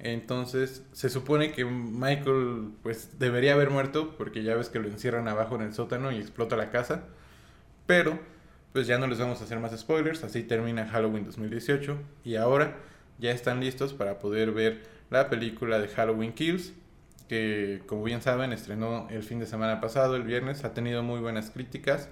[0.03, 5.29] Entonces, se supone que Michael pues debería haber muerto porque ya ves que lo encierran
[5.29, 7.05] abajo en el sótano y explota la casa.
[7.87, 8.19] Pero
[8.73, 12.79] pues ya no les vamos a hacer más spoilers, así termina Halloween 2018 y ahora
[13.19, 16.73] ya están listos para poder ver la película de Halloween Kills
[17.33, 21.19] que como bien saben estrenó el fin de semana pasado, el viernes, ha tenido muy
[21.19, 22.11] buenas críticas.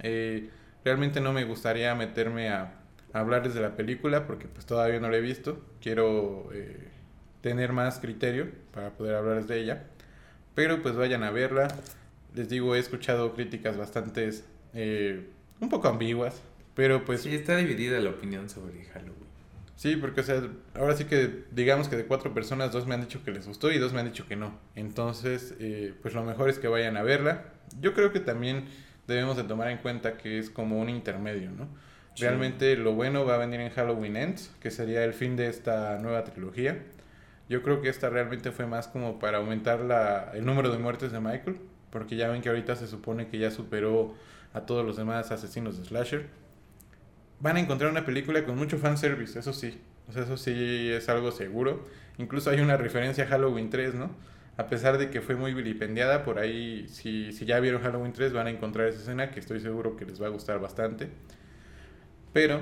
[0.00, 0.50] Eh,
[0.84, 2.74] realmente no me gustaría meterme a,
[3.14, 5.58] hablarles de la película porque pues todavía no la he visto.
[5.80, 6.90] Quiero eh,
[7.42, 9.84] tener más criterio para poder hablarles de ella.
[10.54, 11.68] Pero pues vayan a verla.
[12.34, 14.30] Les digo, he escuchado críticas bastante
[14.72, 15.28] eh,
[15.60, 16.40] un poco ambiguas.
[16.74, 17.22] Pero pues...
[17.22, 19.32] Sí, está dividida la opinión sobre Halloween.
[19.76, 20.42] Sí, porque o sea,
[20.74, 23.72] ahora sí que digamos que de cuatro personas, dos me han dicho que les gustó
[23.72, 24.56] y dos me han dicho que no.
[24.76, 27.46] Entonces, eh, pues lo mejor es que vayan a verla.
[27.80, 28.66] Yo creo que también
[29.08, 31.68] debemos de tomar en cuenta que es como un intermedio, ¿no?
[32.16, 35.98] Realmente lo bueno va a venir en Halloween Ends, que sería el fin de esta
[35.98, 36.78] nueva trilogía.
[37.48, 41.12] Yo creo que esta realmente fue más como para aumentar la, el número de muertes
[41.12, 44.14] de Michael, porque ya ven que ahorita se supone que ya superó
[44.54, 46.42] a todos los demás asesinos de Slasher
[47.42, 49.80] van a encontrar una película con mucho fanservice, eso sí.
[50.08, 51.84] O sea, eso sí es algo seguro.
[52.18, 54.10] Incluso hay una referencia a Halloween 3, ¿no?
[54.56, 58.32] A pesar de que fue muy vilipendiada, por ahí, si, si ya vieron Halloween 3,
[58.32, 61.08] van a encontrar esa escena que estoy seguro que les va a gustar bastante.
[62.32, 62.60] Pero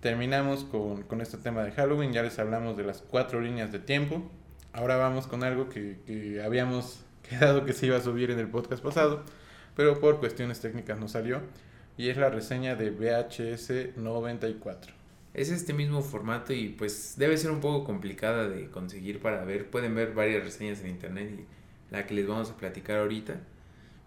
[0.00, 3.78] terminamos con, con este tema de Halloween, ya les hablamos de las cuatro líneas de
[3.78, 4.30] tiempo.
[4.72, 8.48] Ahora vamos con algo que, que habíamos quedado que se iba a subir en el
[8.48, 9.24] podcast pasado,
[9.76, 11.40] pero por cuestiones técnicas no salió
[11.98, 14.92] y es la reseña de VHS 94.
[15.34, 19.68] Es este mismo formato y pues debe ser un poco complicada de conseguir para ver.
[19.68, 23.40] Pueden ver varias reseñas en internet y la que les vamos a platicar ahorita.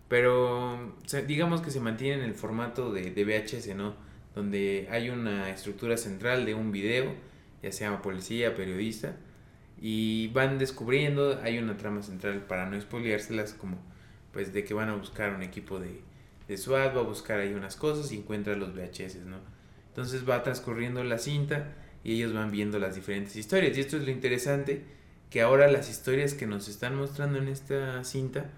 [0.07, 0.95] Pero
[1.27, 3.93] digamos que se mantiene en el formato de, de VHS, ¿no?
[4.35, 7.13] Donde hay una estructura central de un video,
[7.61, 9.15] ya sea policía, periodista,
[9.79, 13.77] y van descubriendo, hay una trama central para no spoileárselas como
[14.31, 16.01] pues de que van a buscar un equipo de,
[16.47, 19.37] de SWAT, va a buscar ahí unas cosas y encuentra los VHS, ¿no?
[19.89, 23.77] Entonces va transcurriendo la cinta y ellos van viendo las diferentes historias.
[23.77, 24.83] Y esto es lo interesante,
[25.29, 28.49] que ahora las historias que nos están mostrando en esta cinta,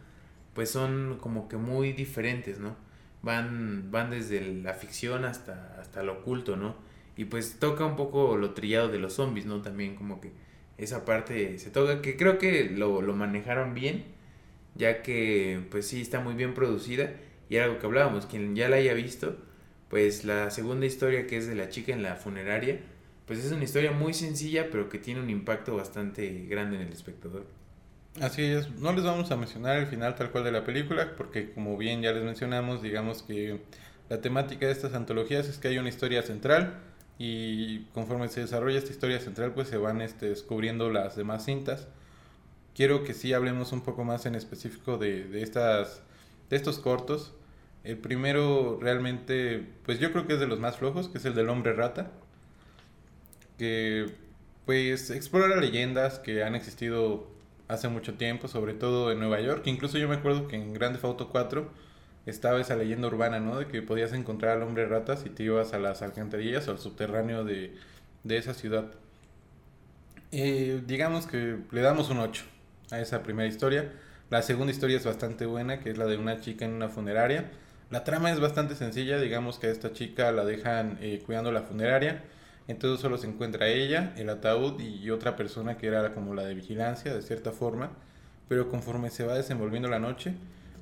[0.53, 2.75] pues son como que muy diferentes, ¿no?
[3.23, 6.75] Van, van desde la ficción hasta, hasta lo oculto, ¿no?
[7.17, 9.61] Y pues toca un poco lo trillado de los zombies, ¿no?
[9.61, 10.31] También como que
[10.77, 14.05] esa parte se toca, que creo que lo, lo manejaron bien,
[14.75, 17.13] ya que pues sí está muy bien producida
[17.49, 19.37] y era algo que hablábamos, quien ya la haya visto,
[19.89, 22.79] pues la segunda historia que es de la chica en la funeraria,
[23.25, 26.93] pues es una historia muy sencilla, pero que tiene un impacto bastante grande en el
[26.93, 27.45] espectador.
[28.21, 31.51] Así es, no les vamos a mencionar el final tal cual de la película, porque
[31.51, 33.61] como bien ya les mencionamos, digamos que
[34.09, 36.79] la temática de estas antologías es que hay una historia central
[37.17, 41.87] y conforme se desarrolla esta historia central, pues se van este, descubriendo las demás cintas.
[42.75, 46.01] Quiero que sí hablemos un poco más en específico de, de, estas,
[46.49, 47.33] de estos cortos,
[47.83, 51.35] el primero realmente, pues yo creo que es de los más flojos, que es el
[51.35, 52.11] del hombre rata.
[53.57, 54.07] Que
[54.65, 57.32] pues explora leyendas que han existido
[57.67, 59.63] hace mucho tiempo, sobre todo en Nueva York.
[59.65, 61.69] Incluso yo me acuerdo que en Grande Auto 4
[62.25, 63.59] estaba esa leyenda urbana, ¿no?
[63.59, 66.79] De que podías encontrar al hombre rata si te ibas a las alcantarillas o al
[66.79, 67.75] subterráneo de,
[68.23, 68.85] de esa ciudad.
[70.31, 72.43] Y digamos que le damos un 8
[72.91, 73.91] a esa primera historia.
[74.29, 77.51] La segunda historia es bastante buena, que es la de una chica en una funeraria
[77.93, 81.61] la trama es bastante sencilla, digamos que a esta chica la dejan eh, cuidando la
[81.61, 82.23] funeraria,
[82.67, 86.53] entonces solo se encuentra ella, el ataúd y otra persona que era como la de
[86.53, 87.91] vigilancia de cierta forma,
[88.47, 90.33] pero conforme se va desenvolviendo la noche,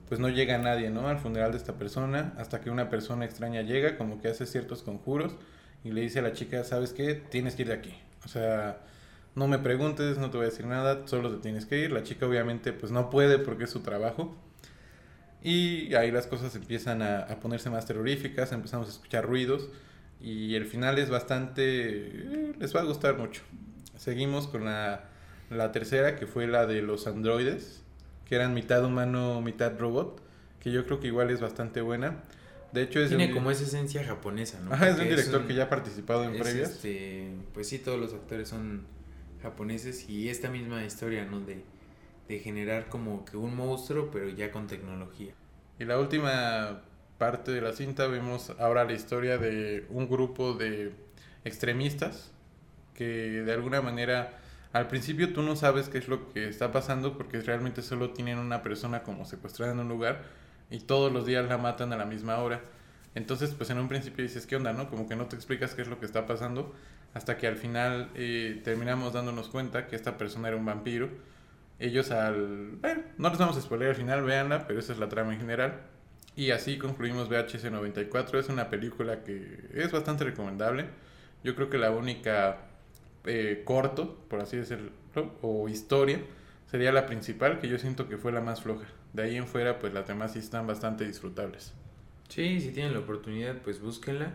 [0.07, 1.07] pues no llega nadie, ¿no?
[1.07, 4.83] Al funeral de esta persona, hasta que una persona extraña llega, como que hace ciertos
[4.83, 5.35] conjuros
[5.83, 7.15] y le dice a la chica, ¿sabes qué?
[7.15, 7.93] Tienes que ir de aquí.
[8.25, 8.81] O sea,
[9.35, 11.91] no me preguntes, no te voy a decir nada, solo te tienes que ir.
[11.91, 14.35] La chica obviamente pues no puede porque es su trabajo.
[15.41, 19.69] Y ahí las cosas empiezan a, a ponerse más terroríficas, empezamos a escuchar ruidos
[20.21, 21.63] y el final es bastante...
[21.65, 23.41] Eh, les va a gustar mucho.
[23.97, 25.05] Seguimos con la,
[25.49, 27.83] la tercera, que fue la de los androides,
[28.25, 30.21] que eran mitad humano, mitad robot,
[30.59, 32.23] que yo creo que igual es bastante buena.
[32.71, 34.71] De hecho, es Tiene un- como esa esencia japonesa, ¿no?
[34.73, 36.71] Ajá, es de un Porque director un- que ya ha participado en es previas.
[36.71, 38.83] este, pues sí, todos los actores son
[39.41, 41.41] japoneses y esta misma historia, ¿no?
[41.41, 41.63] De,
[42.29, 45.33] de generar como que un monstruo, pero ya con tecnología.
[45.79, 46.81] Y la última
[47.21, 50.91] parte de la cinta vemos ahora la historia de un grupo de
[51.45, 52.31] extremistas
[52.95, 54.39] que de alguna manera
[54.73, 58.39] al principio tú no sabes qué es lo que está pasando porque realmente solo tienen
[58.39, 60.23] una persona como secuestrada en un lugar
[60.71, 62.59] y todos los días la matan a la misma hora.
[63.13, 64.73] Entonces pues en un principio dices, ¿qué onda?
[64.73, 64.89] no?
[64.89, 66.73] Como que no te explicas qué es lo que está pasando
[67.13, 71.07] hasta que al final eh, terminamos dándonos cuenta que esta persona era un vampiro.
[71.77, 72.79] Ellos al...
[73.19, 75.81] No les vamos a spoiler al final, véanla, pero esa es la trama en general.
[76.35, 78.39] Y así concluimos VHS 94.
[78.39, 80.85] Es una película que es bastante recomendable.
[81.43, 82.69] Yo creo que la única
[83.25, 84.91] eh, corto, por así decirlo,
[85.41, 86.21] o historia,
[86.69, 88.87] sería la principal, que yo siento que fue la más floja.
[89.13, 91.73] De ahí en fuera, pues las demás sí están bastante disfrutables.
[92.29, 94.31] Sí, si tienen la oportunidad, pues búsquenla.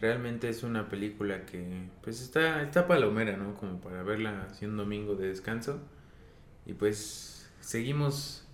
[0.00, 3.54] Realmente es una película que, pues está, está palomera, ¿no?
[3.54, 5.80] Como para verla así un domingo de descanso.
[6.64, 8.47] Y pues seguimos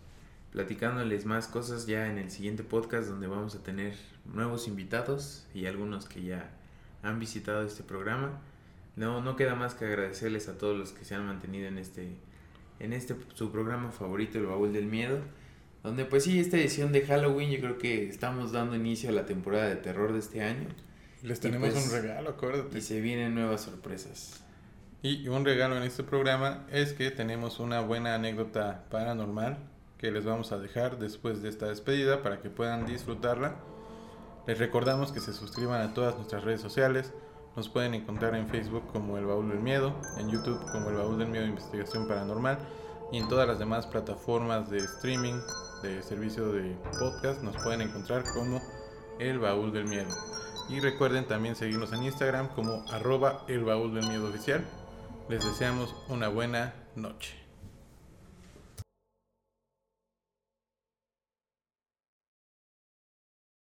[0.54, 3.94] platicándoles más cosas ya en el siguiente podcast donde vamos a tener
[4.24, 6.48] nuevos invitados y algunos que ya
[7.02, 8.40] han visitado este programa.
[8.94, 12.08] No, no queda más que agradecerles a todos los que se han mantenido en este,
[12.78, 15.18] en este su programa favorito, El Baúl del Miedo.
[15.82, 19.26] Donde pues sí, esta edición de Halloween yo creo que estamos dando inicio a la
[19.26, 20.68] temporada de terror de este año.
[21.24, 22.78] Les tenemos pues- un regalo, acuérdate.
[22.78, 24.44] Y se vienen nuevas sorpresas.
[25.02, 29.73] Y un regalo en este programa es que tenemos una buena anécdota paranormal
[30.04, 33.54] que les vamos a dejar después de esta despedida para que puedan disfrutarla.
[34.46, 37.14] Les recordamos que se suscriban a todas nuestras redes sociales.
[37.56, 41.16] Nos pueden encontrar en Facebook como El Baúl del Miedo, en YouTube como El Baúl
[41.16, 42.58] del Miedo Investigación Paranormal
[43.12, 45.40] y en todas las demás plataformas de streaming,
[45.82, 48.60] de servicio de podcast, nos pueden encontrar como
[49.18, 50.10] El Baúl del Miedo.
[50.68, 54.66] Y recuerden también seguirnos en Instagram como arroba El Baúl del Miedo Oficial.
[55.30, 57.43] Les deseamos una buena noche.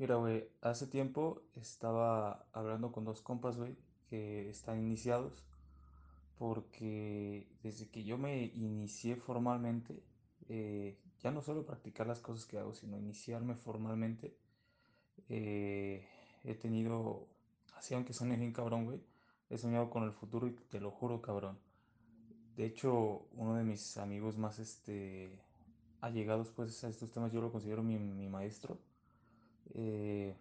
[0.00, 3.76] Mira, güey, hace tiempo estaba hablando con dos compas, güey,
[4.08, 5.44] que están iniciados,
[6.38, 10.02] porque desde que yo me inicié formalmente,
[10.48, 14.34] eh, ya no solo practicar las cosas que hago, sino iniciarme formalmente,
[15.28, 16.08] eh,
[16.44, 17.26] he tenido,
[17.76, 19.02] así aunque suene bien cabrón, güey,
[19.50, 21.58] he soñado con el futuro y te lo juro, cabrón.
[22.56, 25.38] De hecho, uno de mis amigos más, este,
[26.00, 28.78] allegados, pues, a estos temas, yo lo considero mi, mi maestro
[29.74, 30.36] eh,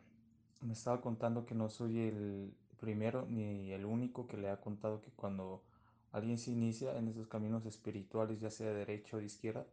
[0.61, 5.01] me estaba contando que no soy el primero ni el único que le ha contado
[5.01, 5.63] que cuando
[6.11, 9.65] alguien se inicia en esos caminos espirituales, ya sea de derecha o de izquierda,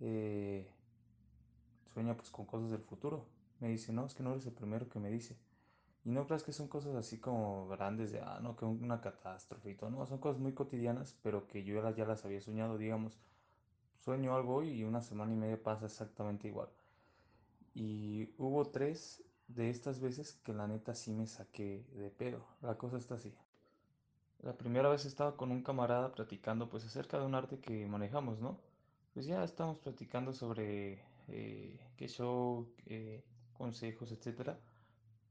[0.00, 0.70] eh,
[1.92, 3.26] sueña pues con cosas del futuro.
[3.60, 5.36] Me dice, no, es que no eres el primero que me dice.
[6.04, 9.70] Y no creas que son cosas así como grandes de, ah, no, que una catástrofe
[9.70, 13.18] y todo, no, son cosas muy cotidianas, pero que yo ya las, había soñado, digamos,
[13.98, 16.68] sueño algo y una semana y media pasa exactamente igual.
[17.74, 22.44] Y hubo tres de estas veces que la neta sí me saqué de pedo.
[22.62, 23.34] La cosa está así.
[24.42, 28.40] La primera vez estaba con un camarada platicando pues acerca de un arte que manejamos,
[28.40, 28.58] ¿no?
[29.14, 33.22] Pues ya estamos platicando sobre eh, qué show, eh,
[33.54, 34.58] consejos, etcétera.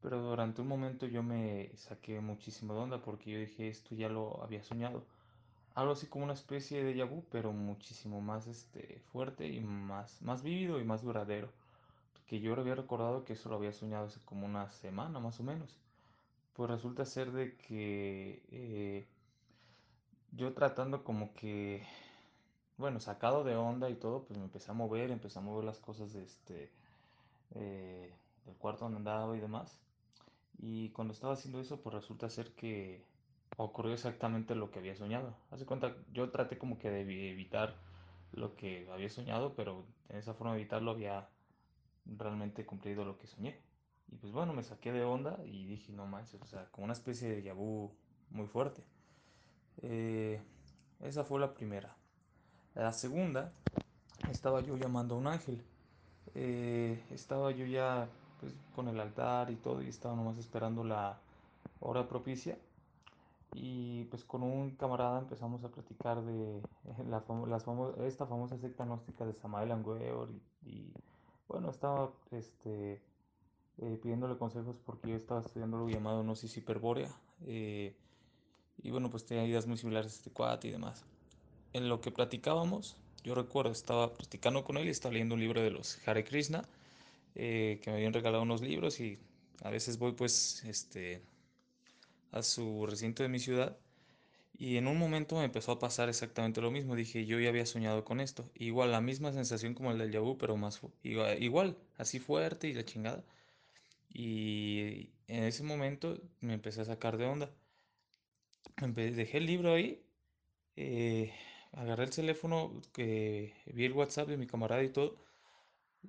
[0.02, 4.10] Pero durante un momento yo me saqué muchísimo de onda porque yo dije esto ya
[4.10, 5.04] lo había soñado.
[5.76, 10.44] Algo así como una especie de déjà pero muchísimo más este, fuerte y más, más
[10.44, 11.50] vívido y más duradero
[12.30, 15.43] que yo había recordado que eso lo había soñado hace como una semana más o
[15.43, 15.75] menos.
[16.53, 19.07] Pues resulta ser de que eh,
[20.32, 21.86] yo tratando como que
[22.80, 25.80] bueno, sacado de onda y todo, pues me empecé a mover, empecé a mover las
[25.80, 26.71] cosas este,
[27.55, 28.13] eh,
[28.45, 29.77] del cuarto donde andaba y demás.
[30.59, 33.03] Y cuando estaba haciendo eso, pues resulta ser que
[33.57, 35.36] ocurrió exactamente lo que había soñado.
[35.51, 37.01] Hace cuenta, yo traté como que de
[37.32, 37.75] evitar
[38.32, 41.27] lo que había soñado, pero en esa forma de evitarlo había
[42.18, 43.60] realmente cumplido lo que soñé.
[44.12, 46.93] Y pues bueno, me saqué de onda y dije, no manches, o sea, como una
[46.93, 47.91] especie de yabú
[48.32, 48.84] muy fuerte.
[49.82, 50.41] Eh,
[51.01, 51.95] esa fue la primera.
[52.76, 53.51] La segunda,
[54.32, 55.62] estaba yo llamando a un ángel.
[56.36, 58.07] Eh, estaba yo ya
[58.39, 61.20] pues, con el altar y todo y estaba nomás esperando la
[61.80, 62.57] hora propicia.
[63.53, 66.62] Y pues con un camarada empezamos a platicar de
[67.10, 67.66] la las
[68.05, 70.93] esta famosa secta gnóstica de Samael Weor y, y,
[71.50, 73.02] bueno, estaba este,
[73.80, 77.10] eh, pidiéndole consejos porque yo estaba estudiando algo llamado Gnosis Hiperbórea.
[77.45, 77.95] Eh,
[78.82, 81.04] y bueno, pues tenía ideas muy similares a este cuate y demás.
[81.74, 85.62] En lo que platicábamos, yo recuerdo, estaba platicando con él y estaba leyendo un libro
[85.62, 86.64] de los Hare Krishna,
[87.36, 89.20] eh, que me habían regalado unos libros y
[89.64, 91.22] a veces voy pues este,
[92.32, 93.76] a su recinto de mi ciudad.
[94.60, 96.95] Y en un momento me empezó a pasar exactamente lo mismo.
[96.95, 98.51] Dije, yo ya había soñado con esto.
[98.55, 102.84] Igual, la misma sensación como el del Yabu, pero más igual, así fuerte y la
[102.84, 103.24] chingada.
[104.10, 107.49] Y en ese momento me empecé a sacar de onda.
[108.95, 110.03] Dejé el libro ahí,
[110.76, 111.34] eh,
[111.72, 115.18] agarré el teléfono, que vi el WhatsApp de mi camarada y todo,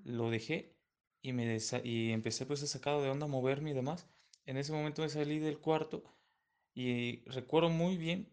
[0.05, 0.75] lo dejé
[1.23, 4.09] y, me y empecé pues a sacar de onda, a moverme y demás.
[4.47, 6.03] En ese momento me salí del cuarto
[6.75, 8.29] y recuerdo muy bien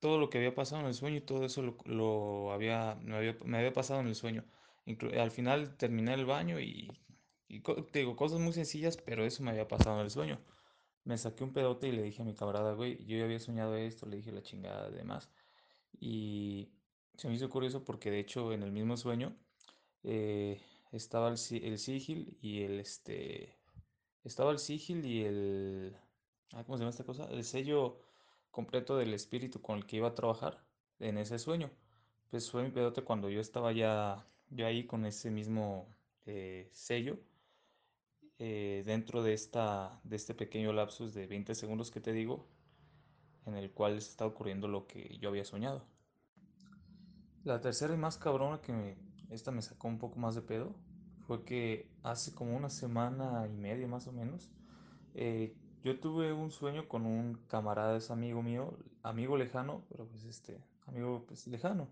[0.00, 3.72] todo lo que había pasado en el sueño y todo eso lo, había, me había,
[3.72, 4.44] pasado en el sueño.
[5.18, 6.90] al final terminé el baño y,
[7.48, 10.40] y te digo, cosas muy sencillas, pero eso me había pasado en el sueño.
[11.04, 13.76] Me saqué un pedote y le dije a mi camarada, güey, yo ya había soñado
[13.76, 15.30] esto, le dije la chingada de demás.
[16.00, 16.70] Y
[17.16, 19.36] se me hizo curioso porque de hecho en el mismo sueño
[20.02, 20.60] eh,
[20.92, 23.58] estaba el, el sigil y el este
[24.24, 25.96] estaba el sigil y el
[26.52, 27.26] ah, ¿cómo se llama esta cosa?
[27.30, 28.00] El sello
[28.56, 30.64] completo del espíritu con el que iba a trabajar
[30.98, 31.70] en ese sueño.
[32.30, 35.94] Pues fue mi pedote cuando yo estaba ya, yo ahí con ese mismo
[36.24, 37.18] eh, sello
[38.38, 42.46] eh, dentro de, esta, de este pequeño lapsus de 20 segundos que te digo,
[43.44, 45.84] en el cual está ocurriendo lo que yo había soñado.
[47.44, 48.96] La tercera y más cabrona que me,
[49.28, 50.74] esta me sacó un poco más de pedo
[51.26, 54.50] fue que hace como una semana y media más o menos,
[55.14, 55.54] eh,
[55.86, 60.58] yo tuve un sueño con un camarada, es amigo mío, amigo lejano, pero pues este,
[60.88, 61.86] amigo pues lejano.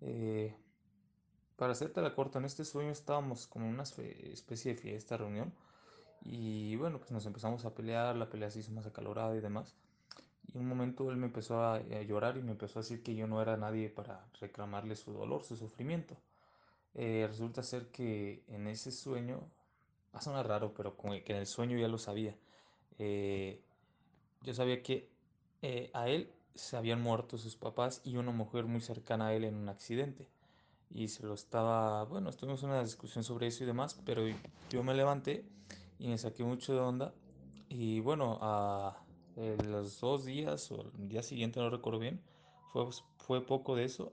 [0.00, 0.56] Eh,
[1.54, 5.52] para hacerte la corta, en este sueño estábamos como una especie de fiesta, reunión,
[6.20, 9.76] y bueno, pues nos empezamos a pelear, la pelea se hizo más acalorada y demás.
[10.52, 13.28] Y un momento él me empezó a, llorar y me empezó a decir que yo
[13.28, 16.16] no era nadie para reclamarle su dolor, su sufrimiento.
[16.94, 19.48] Eh, resulta ser que en ese sueño,
[20.12, 22.34] va a sonar raro, pero como que en el sueño ya lo sabía.
[22.98, 23.60] Eh,
[24.42, 25.08] yo sabía que
[25.62, 29.44] eh, a él se habían muerto sus papás y una mujer muy cercana a él
[29.44, 30.28] en un accidente.
[30.90, 34.22] Y se lo estaba, bueno, estuvimos en una discusión sobre eso y demás, pero
[34.70, 35.44] yo me levanté
[35.98, 37.14] y me saqué mucho de onda.
[37.68, 39.04] Y bueno, a
[39.66, 42.20] los dos días o el día siguiente, no recuerdo bien,
[42.72, 42.86] fue,
[43.18, 44.12] fue poco de eso.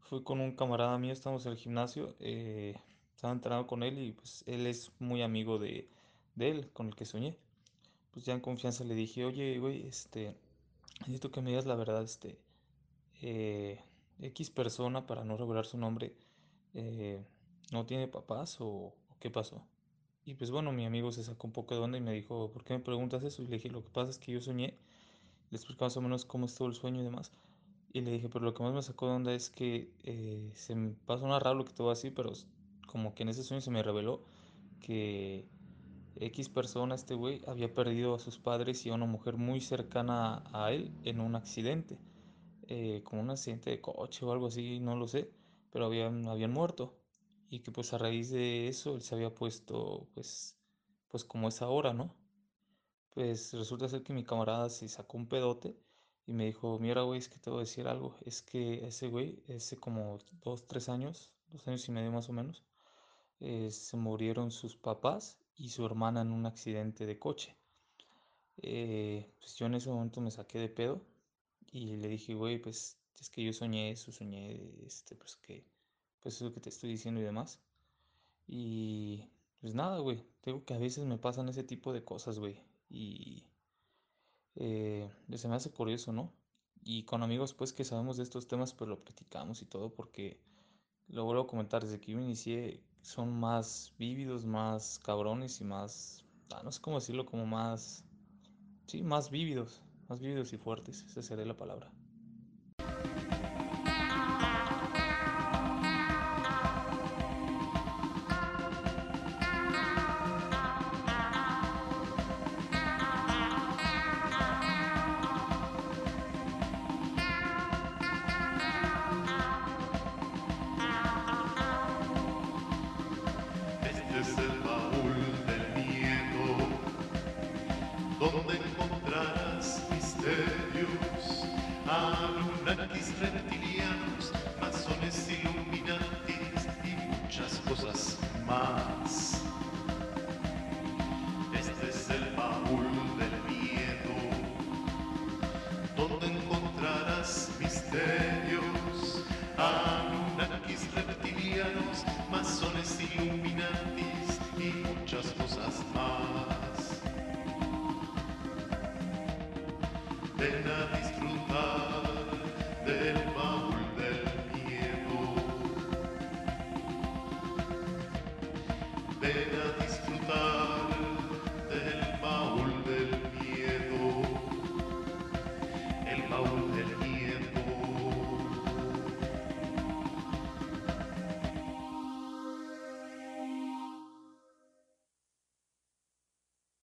[0.00, 2.74] Fui con un camarada mío, estamos en el gimnasio, eh,
[3.14, 5.88] estaba entrenando con él y pues él es muy amigo de,
[6.34, 7.38] de él, con el que soñé.
[8.14, 10.36] Pues ya en confianza le dije, oye, güey, este,
[11.00, 12.38] necesito que me digas la verdad, este,
[13.22, 13.80] eh,
[14.20, 16.14] X persona, para no revelar su nombre,
[16.74, 17.20] eh,
[17.72, 19.66] ¿no tiene papás o, qué pasó?
[20.24, 22.62] Y pues bueno, mi amigo se sacó un poco de onda y me dijo, ¿por
[22.62, 23.42] qué me preguntas eso?
[23.42, 24.74] Y le dije, lo que pasa es que yo soñé,
[25.50, 27.32] le expliqué más o menos cómo estuvo el sueño y demás.
[27.92, 30.76] Y le dije, pero lo que más me sacó de onda es que eh, se
[30.76, 32.32] me pasó una raro lo que te voy a decir, pero
[32.86, 34.22] como que en ese sueño se me reveló
[34.80, 35.48] que
[36.20, 40.44] X persona, este güey, había perdido a sus padres y a una mujer muy cercana
[40.52, 41.98] a él en un accidente,
[42.68, 45.30] eh, como un accidente de coche o algo así, no lo sé,
[45.70, 46.94] pero habían, habían muerto
[47.48, 50.56] y que pues a raíz de eso él se había puesto pues
[51.08, 52.12] pues como es ahora, ¿no?
[53.10, 55.76] Pues resulta ser que mi camarada se sacó un pedote
[56.26, 59.08] y me dijo, mira güey, es que te voy a decir algo, es que ese
[59.08, 62.64] güey, ese como dos, tres años, dos años y medio más o menos,
[63.38, 67.56] eh, se murieron sus papás y su hermana en un accidente de coche.
[68.58, 71.02] Eh, pues yo en ese momento me saqué de pedo
[71.72, 75.64] y le dije, güey, pues es que yo soñé eso, soñé, este, pues que
[76.20, 77.60] pues eso que te estoy diciendo y demás.
[78.46, 79.28] Y
[79.60, 80.24] pues nada, güey.
[80.42, 82.60] Tengo que a veces me pasan ese tipo de cosas, güey.
[82.90, 83.44] Y
[84.56, 86.32] eh, se me hace curioso, ¿no?
[86.84, 90.38] y con amigos pues que sabemos de estos temas pues lo platicamos y todo porque
[91.08, 96.24] lo vuelvo a comentar desde que yo inicié son más vívidos, más cabrones y más,
[96.52, 98.02] ah, no sé cómo decirlo, como más,
[98.86, 101.92] sí, más vívidos, más vívidos y fuertes, esa sería la palabra.